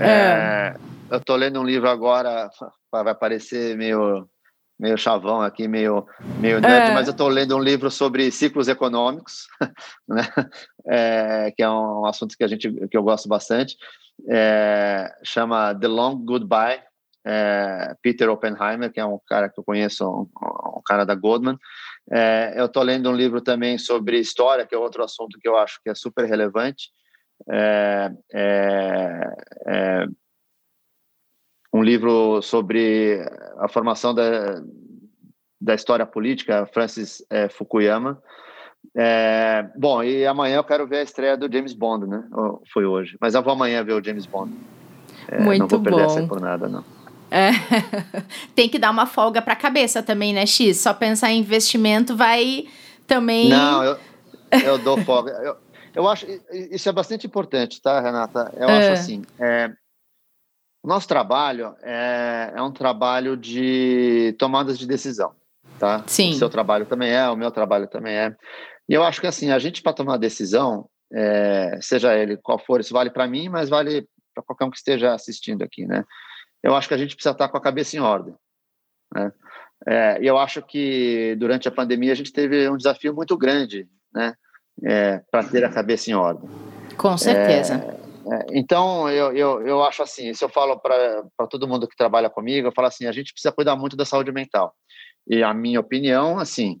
É. 0.00 0.06
É, 0.06 0.76
eu 1.10 1.18
estou 1.18 1.36
lendo 1.36 1.60
um 1.60 1.64
livro 1.64 1.88
agora, 1.88 2.50
vai 2.90 3.14
parecer 3.14 3.76
meio 3.76 4.28
meio 4.78 4.98
chavão 4.98 5.40
aqui, 5.40 5.68
meio, 5.68 6.06
meio 6.40 6.60
nerd, 6.60 6.90
é. 6.90 6.94
mas 6.94 7.06
eu 7.06 7.12
estou 7.12 7.28
lendo 7.28 7.56
um 7.56 7.60
livro 7.60 7.90
sobre 7.90 8.30
ciclos 8.30 8.68
econômicos, 8.68 9.46
né? 10.08 10.22
É, 10.86 11.52
que 11.52 11.62
é 11.62 11.70
um 11.70 12.04
assunto 12.06 12.36
que 12.36 12.44
a 12.44 12.48
gente 12.48 12.70
que 12.88 12.96
eu 12.96 13.02
gosto 13.02 13.28
bastante. 13.28 13.76
É, 14.28 15.12
chama 15.24 15.74
The 15.74 15.88
Long 15.88 16.16
Goodbye, 16.24 16.80
é, 17.26 17.94
Peter 18.02 18.28
Oppenheimer, 18.28 18.92
que 18.92 19.00
é 19.00 19.04
um 19.04 19.18
cara 19.26 19.48
que 19.48 19.58
eu 19.58 19.64
conheço, 19.64 20.06
um, 20.06 20.28
um 20.76 20.82
cara 20.84 21.04
da 21.04 21.14
Goldman. 21.14 21.58
É, 22.10 22.54
eu 22.56 22.66
estou 22.66 22.82
lendo 22.82 23.08
um 23.08 23.14
livro 23.14 23.40
também 23.40 23.78
sobre 23.78 24.18
história, 24.18 24.66
que 24.66 24.74
é 24.74 24.78
outro 24.78 25.02
assunto 25.02 25.38
que 25.40 25.48
eu 25.48 25.56
acho 25.56 25.80
que 25.82 25.90
é 25.90 25.94
super 25.94 26.26
relevante. 26.26 26.90
É, 27.50 28.10
um 31.74 31.82
livro 31.82 32.40
sobre 32.40 33.20
a 33.58 33.68
formação 33.68 34.14
da, 34.14 34.62
da 35.60 35.74
história 35.74 36.06
política, 36.06 36.64
Francis 36.72 37.20
é, 37.28 37.48
Fukuyama. 37.48 38.22
É, 38.96 39.66
bom, 39.76 40.00
e 40.00 40.24
amanhã 40.24 40.58
eu 40.58 40.64
quero 40.64 40.86
ver 40.86 40.98
a 40.98 41.02
estreia 41.02 41.36
do 41.36 41.52
James 41.52 41.72
Bond, 41.72 42.06
né? 42.06 42.22
Foi 42.72 42.86
hoje, 42.86 43.16
mas 43.20 43.34
eu 43.34 43.42
vou 43.42 43.54
amanhã 43.54 43.82
ver 43.82 43.94
o 43.94 44.04
James 44.04 44.24
Bond. 44.24 44.54
É, 45.26 45.40
Muito 45.40 45.58
não 45.58 45.66
vou 45.66 45.80
perder 45.80 46.06
bom. 46.06 46.06
essa 46.06 46.26
por 46.28 46.40
nada, 46.40 46.68
não. 46.68 46.84
É. 47.28 47.50
Tem 48.54 48.68
que 48.68 48.78
dar 48.78 48.92
uma 48.92 49.06
folga 49.06 49.42
para 49.42 49.54
a 49.54 49.56
cabeça 49.56 50.00
também, 50.00 50.32
né, 50.32 50.46
X? 50.46 50.76
Só 50.76 50.94
pensar 50.94 51.32
em 51.32 51.40
investimento 51.40 52.14
vai 52.14 52.66
também. 53.04 53.48
Não, 53.48 53.82
eu, 53.82 53.96
eu 54.64 54.78
dou 54.78 54.96
folga. 54.98 55.32
Eu, 55.42 55.56
eu 55.92 56.08
acho 56.08 56.24
isso 56.70 56.88
é 56.88 56.92
bastante 56.92 57.26
importante, 57.26 57.82
tá, 57.82 58.00
Renata? 58.00 58.52
Eu 58.56 58.68
acho 58.68 58.88
é. 58.88 58.92
assim. 58.92 59.22
É, 59.40 59.72
o 60.84 60.86
nosso 60.86 61.08
trabalho 61.08 61.74
é, 61.82 62.52
é 62.54 62.62
um 62.62 62.70
trabalho 62.70 63.38
de 63.38 64.36
tomadas 64.38 64.78
de 64.78 64.86
decisão, 64.86 65.32
tá? 65.78 66.04
Sim. 66.06 66.32
O 66.32 66.34
seu 66.34 66.50
trabalho 66.50 66.84
também 66.84 67.10
é, 67.10 67.26
o 67.30 67.36
meu 67.36 67.50
trabalho 67.50 67.88
também 67.88 68.14
é. 68.14 68.36
E 68.86 68.92
eu 68.92 69.02
acho 69.02 69.18
que 69.18 69.26
assim, 69.26 69.50
a 69.50 69.58
gente 69.58 69.80
para 69.80 69.94
tomar 69.94 70.18
decisão, 70.18 70.86
é, 71.10 71.78
seja 71.80 72.14
ele 72.14 72.36
qual 72.36 72.58
for, 72.58 72.80
isso 72.80 72.92
vale 72.92 73.08
para 73.08 73.26
mim, 73.26 73.48
mas 73.48 73.70
vale 73.70 74.06
para 74.34 74.44
qualquer 74.44 74.66
um 74.66 74.70
que 74.70 74.76
esteja 74.76 75.14
assistindo 75.14 75.62
aqui, 75.62 75.86
né? 75.86 76.04
Eu 76.62 76.76
acho 76.76 76.86
que 76.86 76.94
a 76.94 76.98
gente 76.98 77.14
precisa 77.14 77.32
estar 77.32 77.48
com 77.48 77.56
a 77.56 77.62
cabeça 77.62 77.96
em 77.96 78.00
ordem, 78.00 78.34
né? 79.14 79.32
É, 79.86 80.18
e 80.20 80.26
eu 80.26 80.36
acho 80.36 80.60
que 80.60 81.34
durante 81.38 81.66
a 81.66 81.72
pandemia 81.72 82.12
a 82.12 82.16
gente 82.16 82.32
teve 82.32 82.68
um 82.68 82.76
desafio 82.76 83.14
muito 83.14 83.38
grande, 83.38 83.88
né? 84.12 84.34
É, 84.84 85.22
para 85.30 85.44
ter 85.44 85.64
a 85.64 85.70
cabeça 85.70 86.10
em 86.10 86.14
ordem. 86.14 86.50
Com 86.98 87.16
certeza. 87.16 88.03
É, 88.32 88.46
então, 88.58 89.08
eu, 89.10 89.32
eu, 89.32 89.66
eu 89.66 89.84
acho 89.84 90.02
assim, 90.02 90.32
se 90.32 90.44
eu 90.44 90.48
falo 90.48 90.78
para 90.78 91.24
todo 91.50 91.68
mundo 91.68 91.88
que 91.88 91.96
trabalha 91.96 92.30
comigo, 92.30 92.68
eu 92.68 92.72
falo 92.72 92.88
assim, 92.88 93.06
a 93.06 93.12
gente 93.12 93.32
precisa 93.32 93.52
cuidar 93.52 93.76
muito 93.76 93.96
da 93.96 94.04
saúde 94.04 94.32
mental. 94.32 94.74
E 95.26 95.42
a 95.42 95.52
minha 95.54 95.80
opinião, 95.80 96.38
assim, 96.38 96.80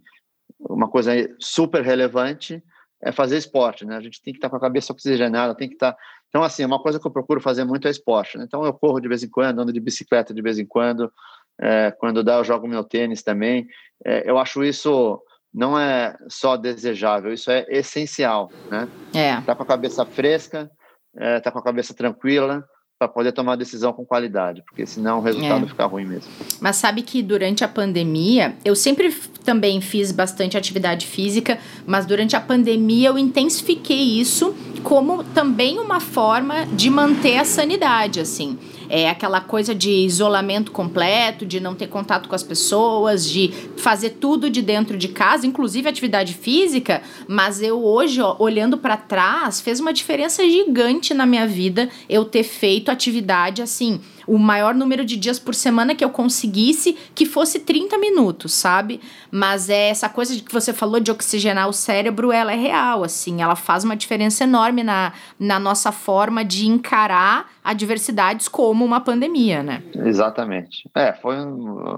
uma 0.60 0.88
coisa 0.88 1.12
super 1.38 1.82
relevante 1.82 2.62
é 3.02 3.12
fazer 3.12 3.36
esporte, 3.36 3.84
né? 3.84 3.96
A 3.96 4.00
gente 4.00 4.22
tem 4.22 4.32
que 4.32 4.38
estar 4.38 4.48
com 4.48 4.56
a 4.56 4.60
cabeça 4.60 4.92
oxigenada, 4.92 5.54
tem 5.54 5.68
que 5.68 5.74
estar... 5.74 5.96
Então, 6.28 6.42
assim, 6.42 6.64
uma 6.64 6.80
coisa 6.80 6.98
que 6.98 7.06
eu 7.06 7.10
procuro 7.10 7.40
fazer 7.40 7.64
muito 7.64 7.86
é 7.86 7.90
esporte. 7.90 8.38
Né? 8.38 8.44
Então, 8.44 8.64
eu 8.64 8.72
corro 8.72 8.98
de 9.00 9.08
vez 9.08 9.22
em 9.22 9.28
quando, 9.28 9.60
ando 9.60 9.72
de 9.72 9.80
bicicleta 9.80 10.32
de 10.32 10.42
vez 10.42 10.58
em 10.58 10.66
quando, 10.66 11.12
é, 11.60 11.90
quando 11.90 12.24
dá 12.24 12.36
eu 12.36 12.44
jogo 12.44 12.66
meu 12.66 12.82
tênis 12.82 13.22
também. 13.22 13.68
É, 14.04 14.28
eu 14.28 14.38
acho 14.38 14.64
isso 14.64 15.22
não 15.54 15.78
é 15.78 16.16
só 16.28 16.56
desejável, 16.56 17.32
isso 17.32 17.48
é 17.48 17.64
essencial, 17.68 18.50
né? 18.68 18.88
É. 19.14 19.40
Tá 19.42 19.54
com 19.54 19.62
a 19.62 19.66
cabeça 19.66 20.04
fresca, 20.04 20.68
é, 21.16 21.40
tá 21.40 21.50
com 21.50 21.58
a 21.58 21.64
cabeça 21.64 21.94
tranquila 21.94 22.68
para 22.98 23.08
poder 23.08 23.32
tomar 23.32 23.56
decisão 23.56 23.92
com 23.92 24.04
qualidade, 24.04 24.62
porque 24.62 24.86
senão 24.86 25.18
o 25.18 25.22
resultado 25.22 25.64
é. 25.64 25.68
fica 25.68 25.84
ruim 25.84 26.04
mesmo. 26.04 26.30
Mas 26.60 26.76
sabe 26.76 27.02
que 27.02 27.22
durante 27.22 27.64
a 27.64 27.68
pandemia, 27.68 28.56
eu 28.64 28.76
sempre 28.76 29.12
também 29.44 29.80
fiz 29.80 30.12
bastante 30.12 30.56
atividade 30.56 31.06
física, 31.06 31.58
mas 31.86 32.06
durante 32.06 32.36
a 32.36 32.40
pandemia 32.40 33.08
eu 33.08 33.18
intensifiquei 33.18 34.20
isso 34.20 34.54
como 34.84 35.24
também 35.24 35.78
uma 35.78 35.98
forma 35.98 36.66
de 36.66 36.90
manter 36.90 37.38
a 37.38 37.44
sanidade, 37.44 38.20
assim. 38.20 38.58
É 38.88 39.08
aquela 39.08 39.40
coisa 39.40 39.74
de 39.74 39.90
isolamento 39.90 40.70
completo, 40.70 41.46
de 41.46 41.58
não 41.58 41.74
ter 41.74 41.86
contato 41.86 42.28
com 42.28 42.34
as 42.34 42.42
pessoas, 42.42 43.28
de 43.28 43.48
fazer 43.78 44.10
tudo 44.10 44.50
de 44.50 44.60
dentro 44.60 44.98
de 44.98 45.08
casa, 45.08 45.46
inclusive 45.46 45.88
atividade 45.88 46.34
física. 46.34 47.02
Mas 47.26 47.62
eu 47.62 47.82
hoje, 47.82 48.20
ó, 48.20 48.36
olhando 48.38 48.76
para 48.76 48.96
trás, 48.96 49.60
fez 49.60 49.80
uma 49.80 49.92
diferença 49.92 50.46
gigante 50.48 51.14
na 51.14 51.24
minha 51.24 51.46
vida 51.46 51.88
eu 52.08 52.24
ter 52.24 52.44
feito 52.44 52.83
atividade 52.92 53.62
assim 53.62 54.00
o 54.26 54.38
maior 54.38 54.74
número 54.74 55.04
de 55.04 55.16
dias 55.16 55.38
por 55.38 55.54
semana 55.54 55.94
que 55.94 56.04
eu 56.04 56.10
conseguisse 56.10 56.96
que 57.14 57.26
fosse 57.26 57.60
30 57.60 57.98
minutos, 57.98 58.52
sabe? 58.54 59.00
Mas 59.30 59.68
é 59.68 59.88
essa 59.88 60.08
coisa 60.08 60.40
que 60.40 60.52
você 60.52 60.72
falou 60.72 61.00
de 61.00 61.10
oxigenar 61.10 61.68
o 61.68 61.72
cérebro, 61.72 62.32
ela 62.32 62.52
é 62.52 62.56
real, 62.56 63.04
assim, 63.04 63.42
ela 63.42 63.56
faz 63.56 63.84
uma 63.84 63.96
diferença 63.96 64.44
enorme 64.44 64.82
na, 64.82 65.12
na 65.38 65.58
nossa 65.58 65.92
forma 65.92 66.44
de 66.44 66.66
encarar 66.66 67.50
adversidades 67.62 68.48
como 68.48 68.84
uma 68.84 69.00
pandemia, 69.00 69.62
né? 69.62 69.82
Exatamente. 69.94 70.88
É, 70.94 71.12
foi 71.12 71.36
um 71.36 71.96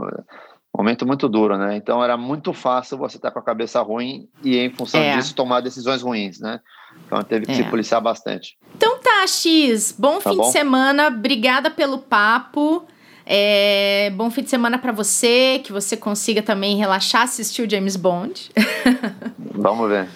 momento 0.77 1.07
muito 1.07 1.29
duro, 1.29 1.57
né? 1.57 1.77
Então 1.77 2.03
era 2.03 2.17
muito 2.17 2.53
fácil 2.53 2.99
você 2.99 3.17
estar 3.17 3.31
com 3.31 3.39
a 3.39 3.45
cabeça 3.45 3.81
ruim 3.81 4.29
e, 4.43 4.59
em 4.59 4.71
função 4.71 5.01
é. 5.01 5.17
disso, 5.17 5.35
tomar 5.35 5.61
decisões 5.61 6.03
ruins, 6.03 6.39
né? 6.41 6.61
Então 7.07 7.23
teve 7.23 7.47
que 7.47 7.53
é. 7.53 7.55
se 7.55 7.65
policiar 7.65 8.01
bastante. 8.01 8.57
Então 8.77 8.99
tá, 8.99 9.27
X. 9.27 9.95
Bom 9.97 10.19
tá 10.19 10.31
fim 10.31 10.37
bom? 10.37 10.43
de 10.45 10.53
semana. 10.53 11.09
Obrigada 11.09 11.71
pelo 11.71 11.99
papo. 11.99 12.85
É, 13.25 14.11
bom 14.15 14.31
fim 14.31 14.43
de 14.43 14.51
semana 14.51 14.79
para 14.79 14.93
você, 14.93 15.61
que 15.65 15.73
você 15.73 15.97
consiga 15.97 16.43
também 16.43 16.77
relaxar, 16.77 17.23
assistir 17.23 17.63
o 17.63 17.71
James 17.71 17.97
Bond. 17.97 18.51
Vamos 19.39 19.89
ver. 19.89 20.09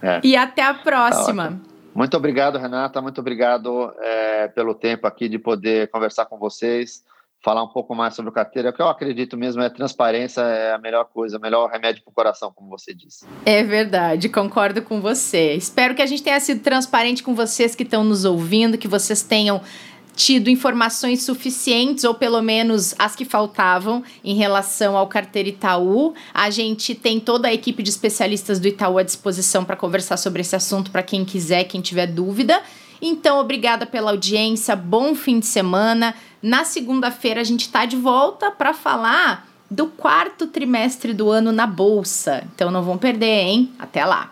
É. 0.00 0.20
E 0.22 0.36
até 0.36 0.62
a 0.62 0.74
próxima. 0.74 1.48
Tá 1.48 1.74
muito 1.94 2.16
obrigado, 2.16 2.58
Renata. 2.58 3.00
Muito 3.00 3.20
obrigado 3.20 3.92
é, 4.00 4.48
pelo 4.48 4.74
tempo 4.74 5.06
aqui 5.06 5.28
de 5.28 5.38
poder 5.38 5.88
conversar 5.88 6.26
com 6.26 6.38
vocês 6.38 7.02
falar 7.44 7.62
um 7.62 7.68
pouco 7.68 7.94
mais 7.94 8.14
sobre 8.14 8.32
carteira. 8.32 8.70
O 8.70 8.72
que 8.72 8.80
eu 8.80 8.88
acredito 8.88 9.36
mesmo 9.36 9.60
é 9.60 9.68
transparência 9.68 10.40
é 10.40 10.72
a 10.72 10.78
melhor 10.78 11.04
coisa, 11.04 11.36
o 11.36 11.40
melhor 11.40 11.70
remédio 11.70 12.02
para 12.02 12.10
o 12.10 12.14
coração, 12.14 12.50
como 12.50 12.70
você 12.70 12.94
disse. 12.94 13.26
É 13.44 13.62
verdade, 13.62 14.30
concordo 14.30 14.80
com 14.80 14.98
você. 14.98 15.52
Espero 15.52 15.94
que 15.94 16.00
a 16.00 16.06
gente 16.06 16.22
tenha 16.22 16.40
sido 16.40 16.62
transparente 16.62 17.22
com 17.22 17.34
vocês 17.34 17.74
que 17.74 17.82
estão 17.82 18.02
nos 18.02 18.24
ouvindo, 18.24 18.78
que 18.78 18.88
vocês 18.88 19.22
tenham 19.22 19.60
tido 20.16 20.48
informações 20.48 21.22
suficientes, 21.22 22.04
ou 22.04 22.14
pelo 22.14 22.40
menos 22.40 22.94
as 22.98 23.14
que 23.14 23.26
faltavam, 23.26 24.02
em 24.24 24.34
relação 24.34 24.96
ao 24.96 25.06
carteira 25.06 25.50
Itaú. 25.50 26.14
A 26.32 26.48
gente 26.48 26.94
tem 26.94 27.20
toda 27.20 27.48
a 27.48 27.52
equipe 27.52 27.82
de 27.82 27.90
especialistas 27.90 28.58
do 28.58 28.68
Itaú 28.68 28.96
à 28.96 29.02
disposição 29.02 29.66
para 29.66 29.76
conversar 29.76 30.16
sobre 30.16 30.40
esse 30.40 30.56
assunto 30.56 30.90
para 30.90 31.02
quem 31.02 31.26
quiser, 31.26 31.64
quem 31.64 31.82
tiver 31.82 32.06
dúvida. 32.06 32.62
Então, 33.02 33.38
obrigada 33.38 33.84
pela 33.84 34.12
audiência, 34.12 34.74
bom 34.74 35.14
fim 35.14 35.38
de 35.38 35.46
semana. 35.46 36.14
Na 36.44 36.62
segunda-feira 36.62 37.40
a 37.40 37.44
gente 37.44 37.62
está 37.62 37.86
de 37.86 37.96
volta 37.96 38.50
para 38.50 38.74
falar 38.74 39.48
do 39.70 39.86
quarto 39.86 40.46
trimestre 40.46 41.14
do 41.14 41.30
ano 41.30 41.50
na 41.50 41.66
bolsa. 41.66 42.44
Então 42.54 42.70
não 42.70 42.82
vão 42.82 42.98
perder, 42.98 43.46
hein? 43.46 43.72
Até 43.78 44.04
lá. 44.04 44.30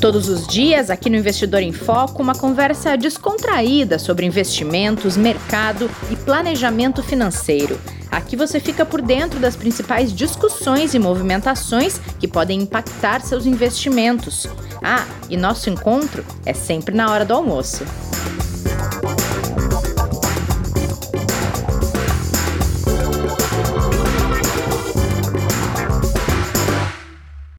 Todos 0.00 0.28
os 0.28 0.46
dias, 0.46 0.88
aqui 0.88 1.10
no 1.10 1.16
Investidor 1.16 1.62
em 1.62 1.72
Foco, 1.72 2.22
uma 2.22 2.36
conversa 2.36 2.96
descontraída 2.96 3.98
sobre 3.98 4.24
investimentos, 4.24 5.16
mercado 5.16 5.90
e 6.08 6.14
planejamento 6.14 7.02
financeiro. 7.02 7.80
Aqui 8.08 8.36
você 8.36 8.60
fica 8.60 8.86
por 8.86 9.02
dentro 9.02 9.40
das 9.40 9.56
principais 9.56 10.14
discussões 10.14 10.94
e 10.94 11.00
movimentações 11.00 11.98
que 12.20 12.28
podem 12.28 12.62
impactar 12.62 13.20
seus 13.20 13.46
investimentos. 13.46 14.46
Ah, 14.80 15.04
e 15.28 15.36
nosso 15.36 15.68
encontro 15.68 16.24
é 16.46 16.54
sempre 16.54 16.94
na 16.94 17.10
hora 17.10 17.24
do 17.24 17.34
almoço. 17.34 17.84
Thank 18.82 19.20
you. 19.20 19.21